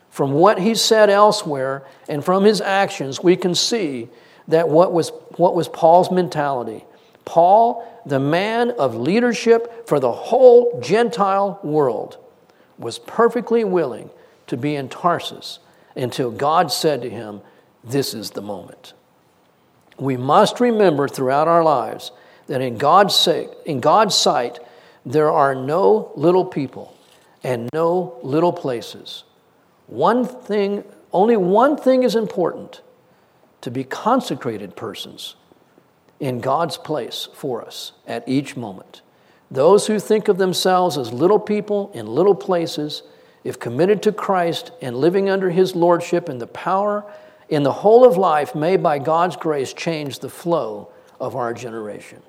[0.10, 4.10] From what he said elsewhere and from his actions, we can see
[4.48, 6.84] that what was, what was Paul's mentality.
[7.24, 12.18] Paul, the man of leadership for the whole Gentile world,
[12.78, 14.10] was perfectly willing
[14.48, 15.60] to be in Tarsus
[15.96, 17.42] until God said to him,
[17.84, 18.94] This is the moment.
[19.98, 22.12] We must remember throughout our lives
[22.48, 24.60] that in God's sake, in God's sight,
[25.06, 26.98] there are no little people
[27.44, 29.24] and no little places.
[29.88, 32.82] One thing, only one thing is important
[33.62, 35.36] to be consecrated persons
[36.20, 39.02] in God's place for us at each moment.
[39.50, 43.04] Those who think of themselves as little people in little places,
[43.44, 47.04] if committed to Christ and living under His Lordship and the power
[47.52, 52.24] in the whole of life, may by God's grace change the flow of our generation.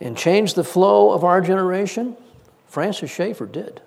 [0.00, 2.16] And change the flow of our generation?
[2.66, 3.82] Francis Schaeffer did.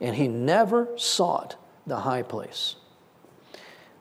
[0.00, 1.54] And he never sought
[1.86, 2.74] the high place.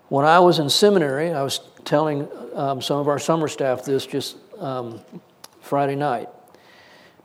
[0.10, 4.08] When I was in seminary, I was telling um, some of our summer staff this
[4.08, 5.00] just um,
[5.62, 6.30] Friday night.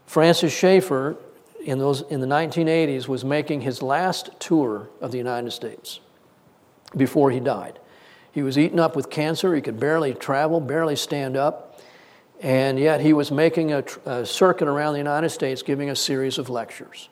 [0.04, 1.16] Francis Schaeffer,
[1.64, 6.00] in, those, in the 1980s, was making his last tour of the United States
[6.96, 7.78] before he died.
[8.32, 9.54] He was eaten up with cancer.
[9.54, 11.80] He could barely travel, barely stand up.
[12.40, 16.38] And yet he was making a, a circuit around the United States giving a series
[16.38, 17.08] of lectures.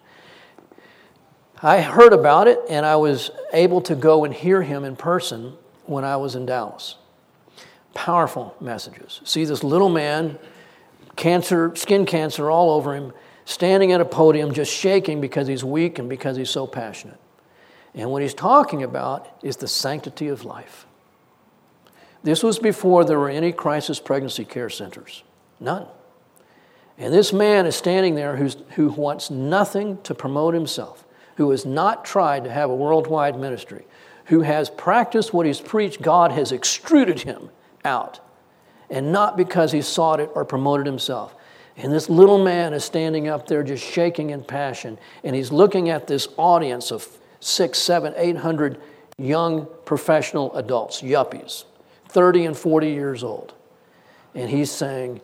[1.63, 5.55] I heard about it and I was able to go and hear him in person
[5.85, 6.97] when I was in Dallas.
[7.93, 9.21] Powerful messages.
[9.25, 10.39] See this little man,
[11.17, 13.13] cancer, skin cancer all over him,
[13.45, 17.19] standing at a podium just shaking because he's weak and because he's so passionate.
[17.95, 20.87] And what he's talking about is the sanctity of life.
[22.23, 25.23] This was before there were any crisis pregnancy care centers.
[25.59, 25.87] None.
[26.99, 31.05] And this man is standing there who's, who wants nothing to promote himself,
[31.37, 33.87] who has not tried to have a worldwide ministry,
[34.27, 37.49] who has practiced what he's preached, God has extruded him
[37.85, 38.21] out.
[38.91, 41.35] And not because he sought it or promoted himself.
[41.83, 44.99] And this little man is standing up there just shaking in passion.
[45.25, 47.09] And he's looking at this audience of
[47.41, 48.81] six, seven, eight hundred
[49.17, 51.65] young professional adults, yuppies,
[52.09, 53.55] 30 and 40 years old.
[54.35, 55.21] And he's saying,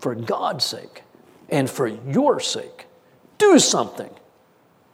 [0.00, 1.02] for God's sake
[1.50, 2.86] and for your sake,
[3.38, 4.10] do something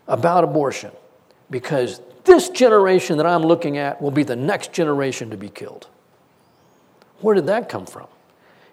[0.09, 0.91] about abortion
[1.51, 5.87] because this generation that I'm looking at will be the next generation to be killed.
[7.21, 8.07] Where did that come from?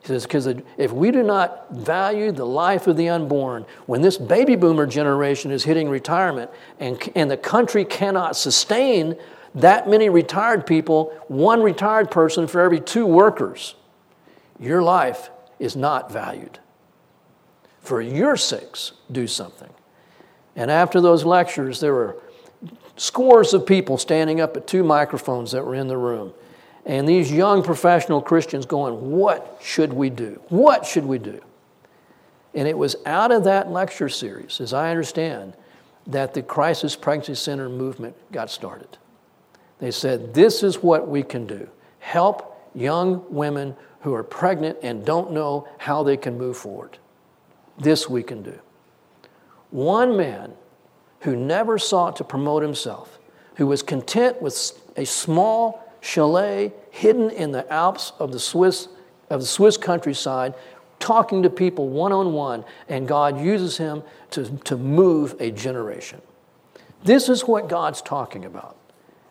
[0.06, 0.46] He says, because
[0.78, 5.50] if we do not value the life of the unborn, when this baby boomer generation
[5.50, 9.18] is hitting retirement and, and the country cannot sustain
[9.56, 13.74] that many retired people, one retired person for every two workers,
[14.60, 16.60] your life is not valued.
[17.82, 19.72] For your sakes, do something.
[20.56, 22.22] And after those lectures, there were
[22.96, 26.32] scores of people standing up at two microphones that were in the room.
[26.86, 30.42] And these young professional Christians going, What should we do?
[30.50, 31.42] What should we do?
[32.54, 35.56] And it was out of that lecture series, as I understand,
[36.08, 38.98] that the Crisis Pregnancy Center movement got started.
[39.80, 41.70] They said, This is what we can do
[42.00, 47.00] help young women who are pregnant and don't know how they can move forward.
[47.80, 48.60] This we can do.
[49.72, 50.54] One man
[51.22, 53.18] who never sought to promote himself,
[53.56, 58.88] who was content with a small chalet hidden in the Alps of the Swiss,
[59.30, 60.54] of the Swiss countryside,
[61.00, 66.22] talking to people one on one, and God uses him to, to move a generation.
[67.04, 68.78] This is what God's talking about.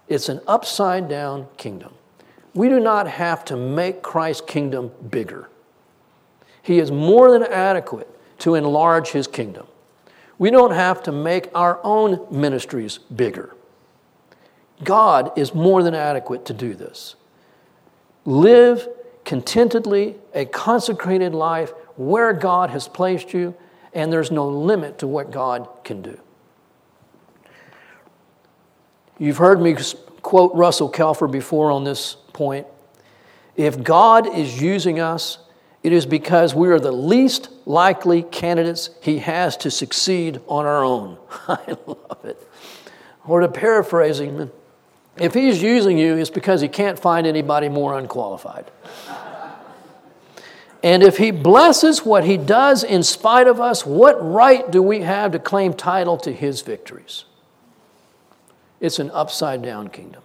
[0.08, 1.94] It's an upside down kingdom.
[2.54, 5.48] We do not have to make Christ's kingdom bigger.
[6.60, 8.08] He is more than adequate
[8.40, 9.66] to enlarge his kingdom.
[10.38, 13.54] We don't have to make our own ministries bigger.
[14.84, 17.16] God is more than adequate to do this.
[18.24, 18.88] Live
[19.24, 23.54] contentedly a consecrated life where God has placed you,
[23.92, 26.18] and there's no limit to what God can do.
[29.18, 29.76] You've heard me
[30.22, 32.66] quote Russell Kelfer before on this point.
[33.56, 35.38] If God is using us,
[35.84, 40.82] it is because we are the least likely candidates he has to succeed on our
[40.82, 41.18] own.
[41.48, 42.42] I love it.
[43.26, 44.50] Or to paraphrase him,
[45.16, 48.70] if he's using you, it's because he can't find anybody more unqualified.
[50.82, 55.00] And if he blesses what he does in spite of us, what right do we
[55.00, 57.24] have to claim title to his victories?
[58.80, 60.22] It's an upside down kingdom.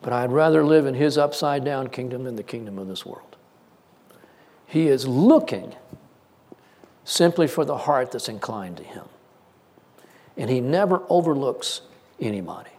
[0.00, 3.36] But I'd rather live in his upside down kingdom than the kingdom of this world.
[4.66, 5.74] He is looking
[7.04, 9.06] simply for the heart that's inclined to him.
[10.36, 11.82] And he never overlooks
[12.20, 12.71] anybody.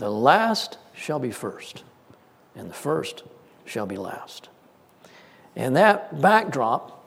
[0.00, 1.84] The last shall be first,
[2.56, 3.22] and the first
[3.66, 4.48] shall be last.
[5.54, 7.04] And that backdrop,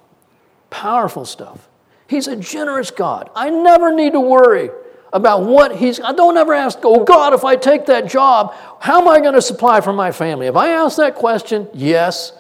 [0.70, 1.68] powerful stuff.
[2.06, 3.32] He's a generous God.
[3.36, 4.70] I never need to worry
[5.12, 9.02] about what he's I don't ever ask, oh God, if I take that job, how
[9.02, 10.46] am I going to supply for my family?
[10.46, 12.32] If I ask that question, yes.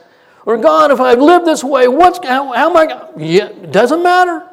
[0.45, 4.03] Or God, if I live this way, what's how, how am I yeah, it doesn't
[4.03, 4.47] matter.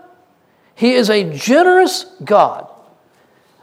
[0.74, 2.69] He is a generous God.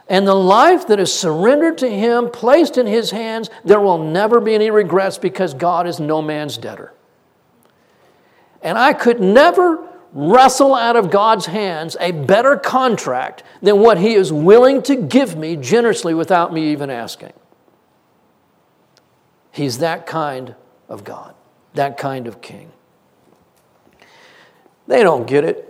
[0.08, 4.40] And the life that is surrendered to Him, placed in His hands, there will never
[4.40, 6.94] be any regrets because God is no man's debtor.
[8.62, 14.14] And I could never wrestle out of God's hands a better contract than what He
[14.14, 17.34] is willing to give me generously without me even asking.
[19.52, 20.54] He's that kind
[20.88, 21.34] of God,
[21.74, 22.72] that kind of king.
[24.86, 25.67] They don't get it.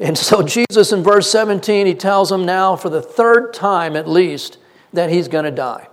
[0.00, 4.08] And so, Jesus in verse 17, he tells them now for the third time at
[4.08, 4.58] least
[4.92, 5.88] that he's going to die.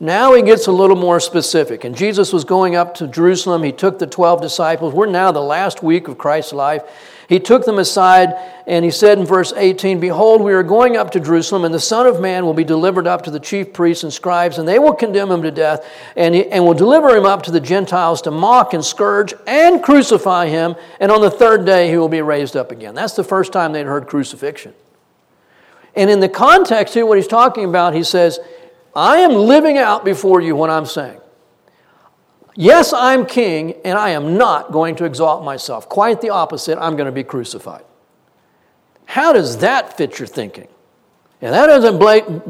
[0.00, 1.84] Now he gets a little more specific.
[1.84, 3.62] And Jesus was going up to Jerusalem.
[3.62, 4.92] He took the 12 disciples.
[4.92, 6.82] We're now the last week of Christ's life.
[7.28, 8.34] He took them aside
[8.66, 11.80] and he said in verse 18, Behold, we are going up to Jerusalem, and the
[11.80, 14.78] Son of Man will be delivered up to the chief priests and scribes, and they
[14.78, 18.22] will condemn him to death, and, he, and will deliver him up to the Gentiles
[18.22, 22.22] to mock and scourge and crucify him, and on the third day he will be
[22.22, 22.94] raised up again.
[22.94, 24.72] That's the first time they'd heard crucifixion.
[25.94, 28.38] And in the context here, what he's talking about, he says,
[28.96, 31.20] I am living out before you what I'm saying.
[32.56, 35.88] Yes, I'm king, and I am not going to exalt myself.
[35.88, 37.84] Quite the opposite, I'm going to be crucified.
[39.06, 40.68] How does that fit your thinking?
[41.40, 41.98] And that doesn't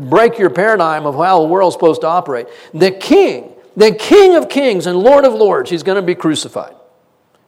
[0.08, 2.46] break your paradigm of how the world's supposed to operate.
[2.72, 6.74] The king, the king of kings and lord of lords, he's going to be crucified.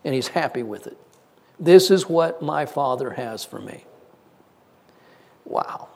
[0.05, 0.99] And he's happy with it.
[1.61, 3.85] This is what my father has for me.
[5.45, 5.89] Wow.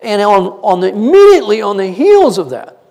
[0.00, 2.82] And on, on the, immediately on the heels of that,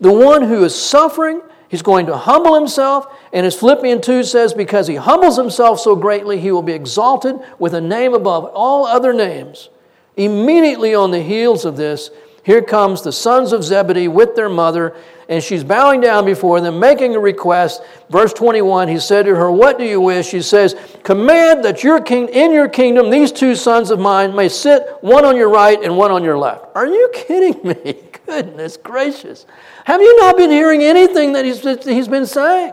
[0.00, 4.52] the one who is suffering He's going to humble himself, and as Philippians 2 says,
[4.52, 8.86] because he humbles himself so greatly, he will be exalted with a name above all
[8.86, 9.68] other names.
[10.16, 12.10] Immediately on the heels of this,
[12.42, 14.96] here comes the sons of Zebedee with their mother,
[15.28, 17.82] and she's bowing down before them, making a request.
[18.08, 20.26] Verse 21, he said to her, What do you wish?
[20.26, 24.48] She says, Command that your king, in your kingdom these two sons of mine may
[24.48, 26.64] sit, one on your right and one on your left.
[26.74, 28.09] Are you kidding me?
[28.30, 29.44] Goodness gracious.
[29.86, 32.72] Have you not been hearing anything that he's, he's been saying?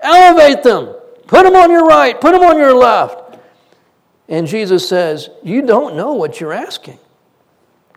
[0.00, 0.94] Elevate them.
[1.26, 3.36] Put them on your right, put them on your left.
[4.30, 6.98] And Jesus says, You don't know what you're asking.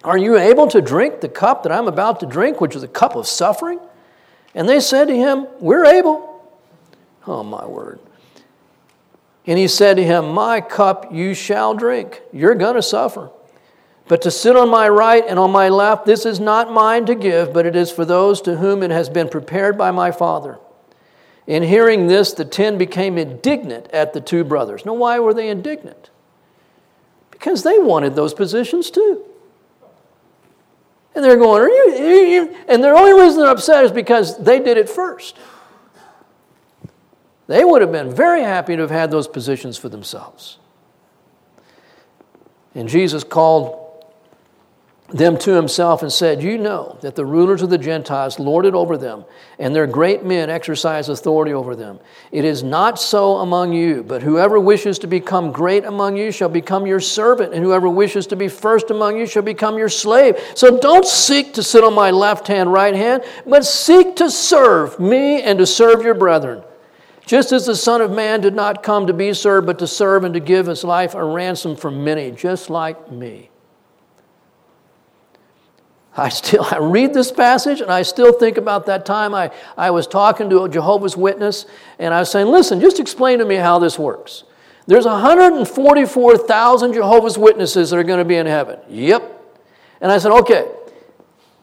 [0.04, 2.90] Are you able to drink the cup that I'm about to drink, which is a
[2.90, 3.80] cup of suffering?
[4.54, 6.46] And they said to him, We're able.
[7.26, 8.02] Oh, my word.
[9.46, 12.22] And he said to him, My cup you shall drink.
[12.34, 13.32] You're going to suffer.
[14.08, 17.16] But to sit on my right and on my left, this is not mine to
[17.16, 20.60] give, but it is for those to whom it has been prepared by my Father.
[21.48, 24.86] In hearing this, the ten became indignant at the two brothers.
[24.86, 26.10] Now, why were they indignant?
[27.32, 29.24] Because they wanted those positions too.
[31.16, 32.58] And they're going, are you, are you?
[32.68, 35.38] And the only reason they're upset is because they did it first.
[37.48, 40.58] They would have been very happy to have had those positions for themselves.
[42.74, 43.83] And Jesus called
[45.10, 48.74] them to himself and said, You know that the rulers of the Gentiles lord it
[48.74, 49.26] over them,
[49.60, 52.00] and their great men exercise authority over them.
[52.32, 56.50] It is not so among you, but whoever wishes to become great among you shall
[56.50, 60.40] become your servant, and whoever wishes to be first among you shall become your slave.
[60.56, 65.00] So don't seek to sit on my left hand, right hand, but seek to serve
[65.00, 66.64] me and to serve your brethren.
[67.26, 70.24] Just as the Son of Man did not come to be served, but to serve
[70.24, 73.50] and to give his life a ransom for many, just like me.
[76.16, 79.92] I still I read this passage and I still think about that time I, I
[79.92, 81.66] was talking to a Jehovah's Witness
[82.00, 84.44] and I was saying, listen, just explain to me how this works.
[84.86, 88.80] There's 144,000 Jehovah's Witnesses that are going to be in heaven.
[88.90, 89.42] Yep.
[90.02, 90.70] And I said, okay,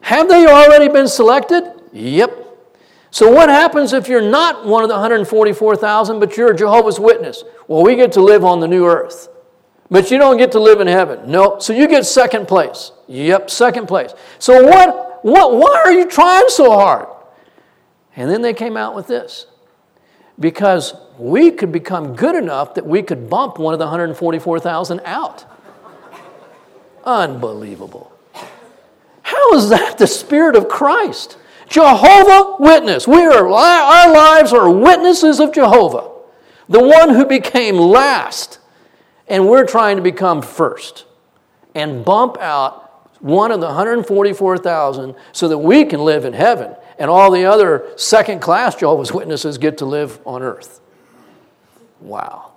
[0.01, 1.63] have they already been selected?
[1.93, 2.41] Yep.
[3.11, 7.43] So what happens if you're not one of the 144,000, but you're a Jehovah's Witness?
[7.67, 9.27] Well, we get to live on the new earth.
[9.91, 11.29] But you don't get to live in heaven.
[11.29, 11.59] No.
[11.59, 12.93] So you get second place.
[13.09, 14.13] Yep, second place.
[14.39, 17.07] So what, what why are you trying so hard?
[18.15, 19.47] And then they came out with this.
[20.39, 25.45] Because we could become good enough that we could bump one of the 144,000 out.
[27.03, 28.13] Unbelievable.
[29.23, 31.37] How is that the Spirit of Christ?
[31.67, 33.07] Jehovah Witness.
[33.07, 36.09] We are, our lives are witnesses of Jehovah,
[36.69, 38.59] the one who became last
[39.31, 41.05] and we're trying to become first
[41.73, 47.09] and bump out one of the 144,000 so that we can live in heaven and
[47.09, 50.81] all the other second class Jehovah's Witnesses get to live on earth.
[52.01, 52.51] Wow.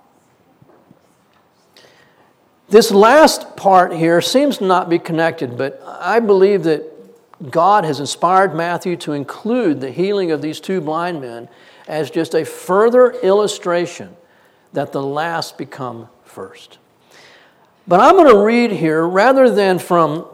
[2.67, 6.91] This last part here seems to not be connected, but I believe that
[7.51, 11.47] God has inspired Matthew to include the healing of these two blind men
[11.87, 14.17] as just a further illustration
[14.73, 16.77] that the last become first.
[17.87, 20.27] But I'm going to read here, rather than from,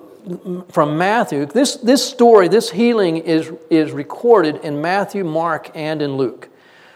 [0.70, 6.18] from Matthew, this, this story, this healing is, is recorded in Matthew, Mark, and in
[6.18, 6.49] Luke.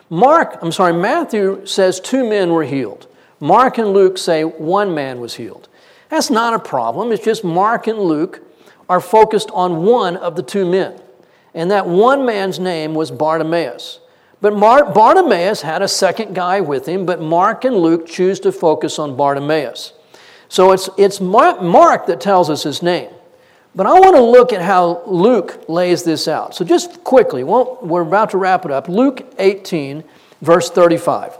[0.09, 3.07] Mark, I'm sorry, Matthew says two men were healed.
[3.39, 5.67] Mark and Luke say one man was healed.
[6.09, 7.11] That's not a problem.
[7.11, 8.41] It's just Mark and Luke
[8.89, 10.99] are focused on one of the two men.
[11.53, 13.99] And that one man's name was Bartimaeus.
[14.41, 18.51] But Mar- Bartimaeus had a second guy with him, but Mark and Luke choose to
[18.51, 19.93] focus on Bartimaeus.
[20.49, 23.09] So it's, it's Mark that tells us his name.
[23.73, 26.55] But I want to look at how Luke lays this out.
[26.55, 28.87] So just quickly, well, we're about to wrap it up.
[28.87, 30.03] Luke 18,
[30.41, 31.37] verse 35.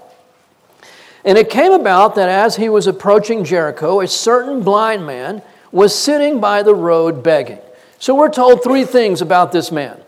[1.23, 5.41] And it came about that as he was approaching Jericho, a certain blind man
[5.71, 7.59] was sitting by the road begging.
[7.99, 10.01] So we're told three things about this man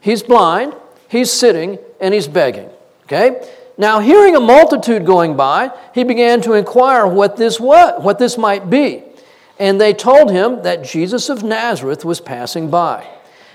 [0.00, 0.74] he's blind,
[1.08, 2.70] he's sitting, and he's begging.
[3.04, 3.46] Okay?
[3.76, 8.36] Now, hearing a multitude going by, he began to inquire what this was, what this
[8.36, 9.02] might be.
[9.58, 13.06] And they told him that Jesus of Nazareth was passing by.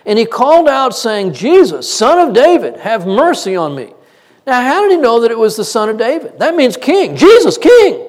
[0.05, 3.93] And he called out, saying, Jesus, son of David, have mercy on me.
[4.45, 6.37] Now, how did he know that it was the son of David?
[6.37, 7.15] That means king.
[7.15, 8.07] Jesus, king.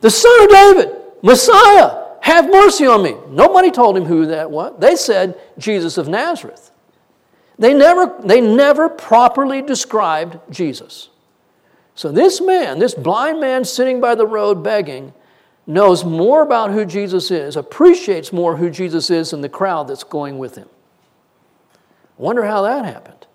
[0.00, 3.16] The son of David, Messiah, have mercy on me.
[3.28, 4.74] Nobody told him who that was.
[4.78, 6.71] They said, Jesus of Nazareth.
[7.58, 11.10] They never, they never properly described Jesus.
[11.94, 15.12] So this man, this blind man sitting by the road begging,
[15.66, 20.04] knows more about who Jesus is, appreciates more who Jesus is than the crowd that's
[20.04, 20.68] going with him.
[22.16, 23.26] Wonder how that happened.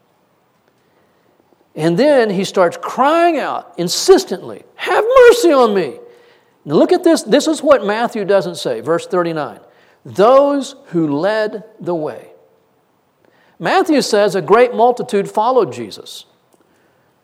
[1.75, 5.99] And then he starts crying out insistently, Have mercy on me.
[6.65, 7.21] Now look at this.
[7.21, 8.81] This is what Matthew doesn't say.
[8.81, 9.59] Verse 39
[10.03, 12.31] Those who led the way.
[13.59, 16.25] Matthew says a great multitude followed Jesus.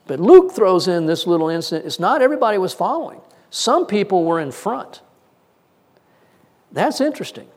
[0.06, 1.86] But Luke throws in this little incident.
[1.86, 5.02] It's not everybody was following, some people were in front.
[6.72, 7.48] That's interesting.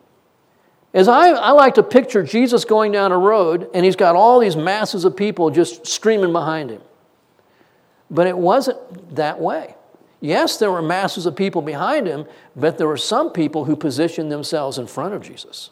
[0.93, 4.41] As I, I like to picture Jesus going down a road and he's got all
[4.41, 6.81] these masses of people just streaming behind him.
[8.11, 9.75] But it wasn't that way.
[10.21, 14.33] Yes, there were masses of people behind him, but there were some people who positioned
[14.33, 15.71] themselves in front of Jesus.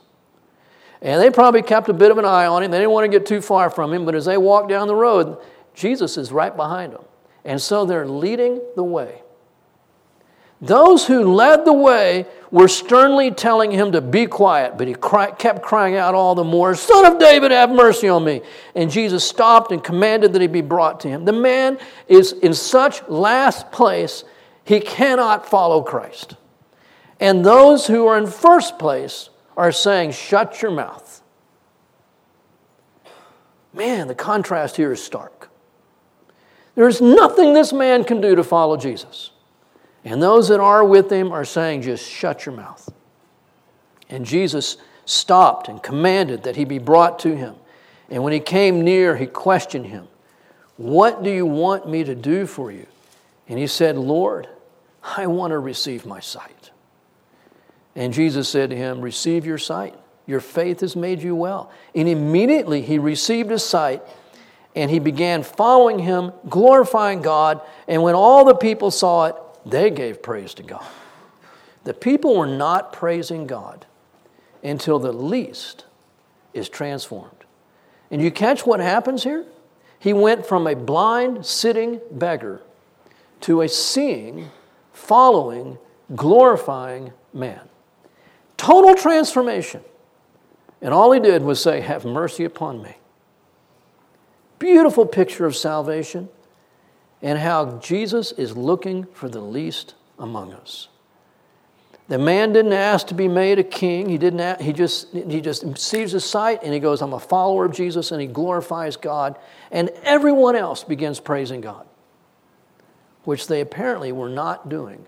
[1.02, 2.70] And they probably kept a bit of an eye on him.
[2.70, 4.94] They didn't want to get too far from him, but as they walked down the
[4.94, 5.38] road,
[5.74, 7.04] Jesus is right behind them.
[7.44, 9.20] And so they're leading the way.
[10.60, 15.30] Those who led the way were sternly telling him to be quiet, but he cry,
[15.32, 18.40] kept crying out all the more, Son of David, have mercy on me.
[18.74, 21.26] And Jesus stopped and commanded that he be brought to him.
[21.26, 21.78] The man
[22.08, 24.24] is in such last place,
[24.64, 26.36] he cannot follow Christ.
[27.20, 31.22] And those who are in first place are saying, Shut your mouth.
[33.72, 35.50] Man, the contrast here is stark.
[36.74, 39.30] There's nothing this man can do to follow Jesus.
[40.04, 42.92] And those that are with him are saying, just shut your mouth.
[44.08, 44.76] And Jesus
[45.06, 47.54] stopped and commanded that he be brought to him.
[48.10, 50.08] And when he came near, he questioned him,
[50.76, 52.86] What do you want me to do for you?
[53.48, 54.48] And he said, Lord,
[55.02, 56.53] I want to receive my sight.
[57.96, 59.94] And Jesus said to him, Receive your sight.
[60.26, 61.70] Your faith has made you well.
[61.94, 64.02] And immediately he received his sight
[64.74, 67.60] and he began following him, glorifying God.
[67.86, 70.84] And when all the people saw it, they gave praise to God.
[71.84, 73.86] The people were not praising God
[74.62, 75.84] until the least
[76.54, 77.44] is transformed.
[78.10, 79.44] And you catch what happens here?
[79.98, 82.62] He went from a blind, sitting beggar
[83.42, 84.50] to a seeing,
[84.92, 85.78] following,
[86.14, 87.60] glorifying man.
[88.64, 89.82] Total transformation.
[90.80, 92.96] And all he did was say, Have mercy upon me.
[94.58, 96.30] Beautiful picture of salvation
[97.20, 100.88] and how Jesus is looking for the least among us.
[102.08, 104.08] The man didn't ask to be made a king.
[104.08, 104.40] He didn't.
[104.40, 107.72] Ask, he just he just receives his sight and he goes, "I'm a follower of
[107.72, 109.38] Jesus," and he glorifies God.
[109.72, 111.86] And everyone else begins praising God,
[113.24, 115.04] which they apparently were not doing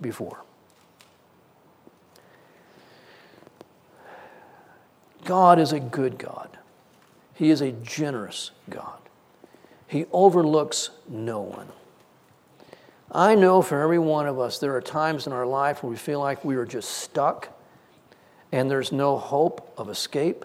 [0.00, 0.45] before.
[5.26, 6.56] God is a good God.
[7.34, 8.98] He is a generous God.
[9.86, 11.68] He overlooks no one.
[13.12, 15.96] I know for every one of us, there are times in our life where we
[15.96, 17.50] feel like we are just stuck
[18.52, 20.44] and there's no hope of escape,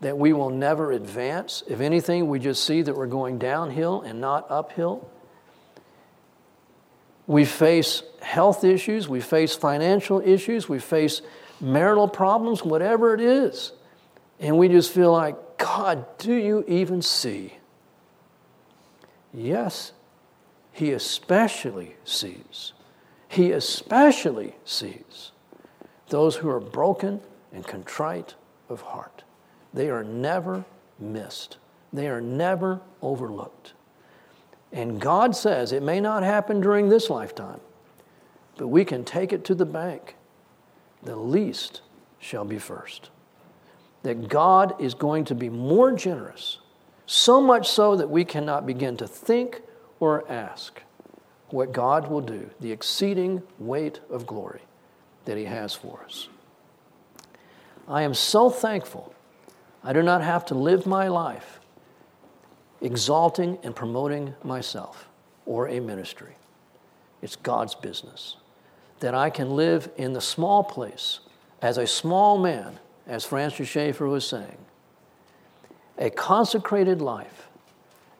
[0.00, 1.62] that we will never advance.
[1.66, 5.10] If anything, we just see that we're going downhill and not uphill.
[7.26, 11.22] We face health issues, we face financial issues, we face
[11.60, 13.72] marital problems, whatever it is.
[14.38, 17.54] And we just feel like, God, do you even see?
[19.32, 19.92] Yes,
[20.72, 22.72] he especially sees.
[23.28, 25.32] He especially sees
[26.08, 27.20] those who are broken
[27.52, 28.34] and contrite
[28.68, 29.24] of heart.
[29.74, 30.64] They are never
[30.98, 31.58] missed,
[31.92, 33.72] they are never overlooked.
[34.72, 37.60] And God says it may not happen during this lifetime,
[38.56, 40.16] but we can take it to the bank.
[41.02, 41.82] The least
[42.18, 43.10] shall be first.
[44.06, 46.58] That God is going to be more generous
[47.06, 49.62] so much so that we cannot begin to think
[49.98, 50.80] or ask
[51.48, 54.62] what God will do, the exceeding weight of glory
[55.24, 56.28] that He has for us.
[57.88, 59.12] I am so thankful
[59.82, 61.58] I do not have to live my life
[62.80, 65.08] exalting and promoting myself
[65.46, 66.36] or a ministry.
[67.22, 68.36] It's God's business.
[69.00, 71.18] That I can live in the small place
[71.60, 74.58] as a small man, as Francis Schaeffer was saying,
[75.98, 77.48] a consecrated life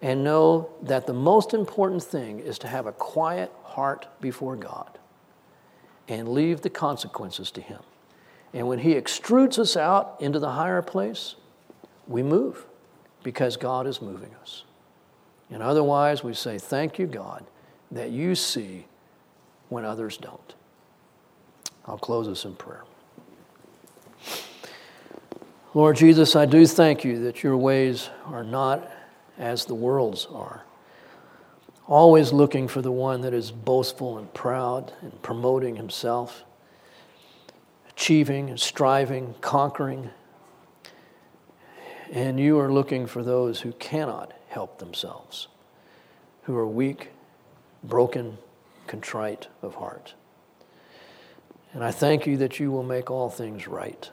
[0.01, 4.99] and know that the most important thing is to have a quiet heart before God
[6.09, 7.81] and leave the consequences to Him.
[8.53, 11.35] And when He extrudes us out into the higher place,
[12.07, 12.65] we move
[13.23, 14.65] because God is moving us.
[15.51, 17.45] And otherwise, we say, Thank you, God,
[17.91, 18.87] that you see
[19.69, 20.55] when others don't.
[21.87, 22.85] I'll close this in prayer.
[25.77, 28.91] Lord Jesus, I do thank you that your ways are not
[29.37, 30.65] as the world's are.
[31.87, 36.45] Always looking for the one that is boastful and proud and promoting himself,
[37.91, 40.09] achieving and striving, conquering.
[42.11, 45.49] And you are looking for those who cannot help themselves.
[46.45, 47.11] who are weak,
[47.85, 48.39] broken,
[48.87, 50.15] contrite of heart.
[51.75, 54.11] And I thank you that you will make all things right.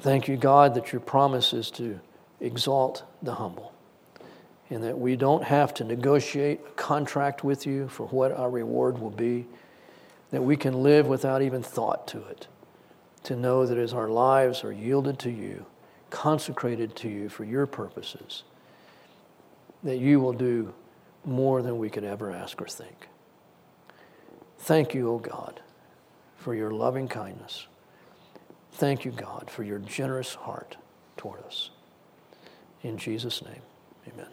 [0.00, 2.00] Thank you, God, that your promise is to
[2.40, 3.72] exalt the humble
[4.70, 8.98] and that we don't have to negotiate a contract with you for what our reward
[8.98, 9.46] will be,
[10.30, 12.48] that we can live without even thought to it,
[13.22, 15.64] to know that as our lives are yielded to you,
[16.10, 18.42] consecrated to you for your purposes,
[19.82, 20.72] that you will do
[21.24, 23.08] more than we could ever ask or think.
[24.58, 25.60] Thank you, O God,
[26.36, 27.66] for your loving kindness.
[28.74, 30.76] Thank you, God, for your generous heart
[31.16, 31.70] toward us.
[32.82, 33.62] In Jesus' name,
[34.12, 34.26] amen.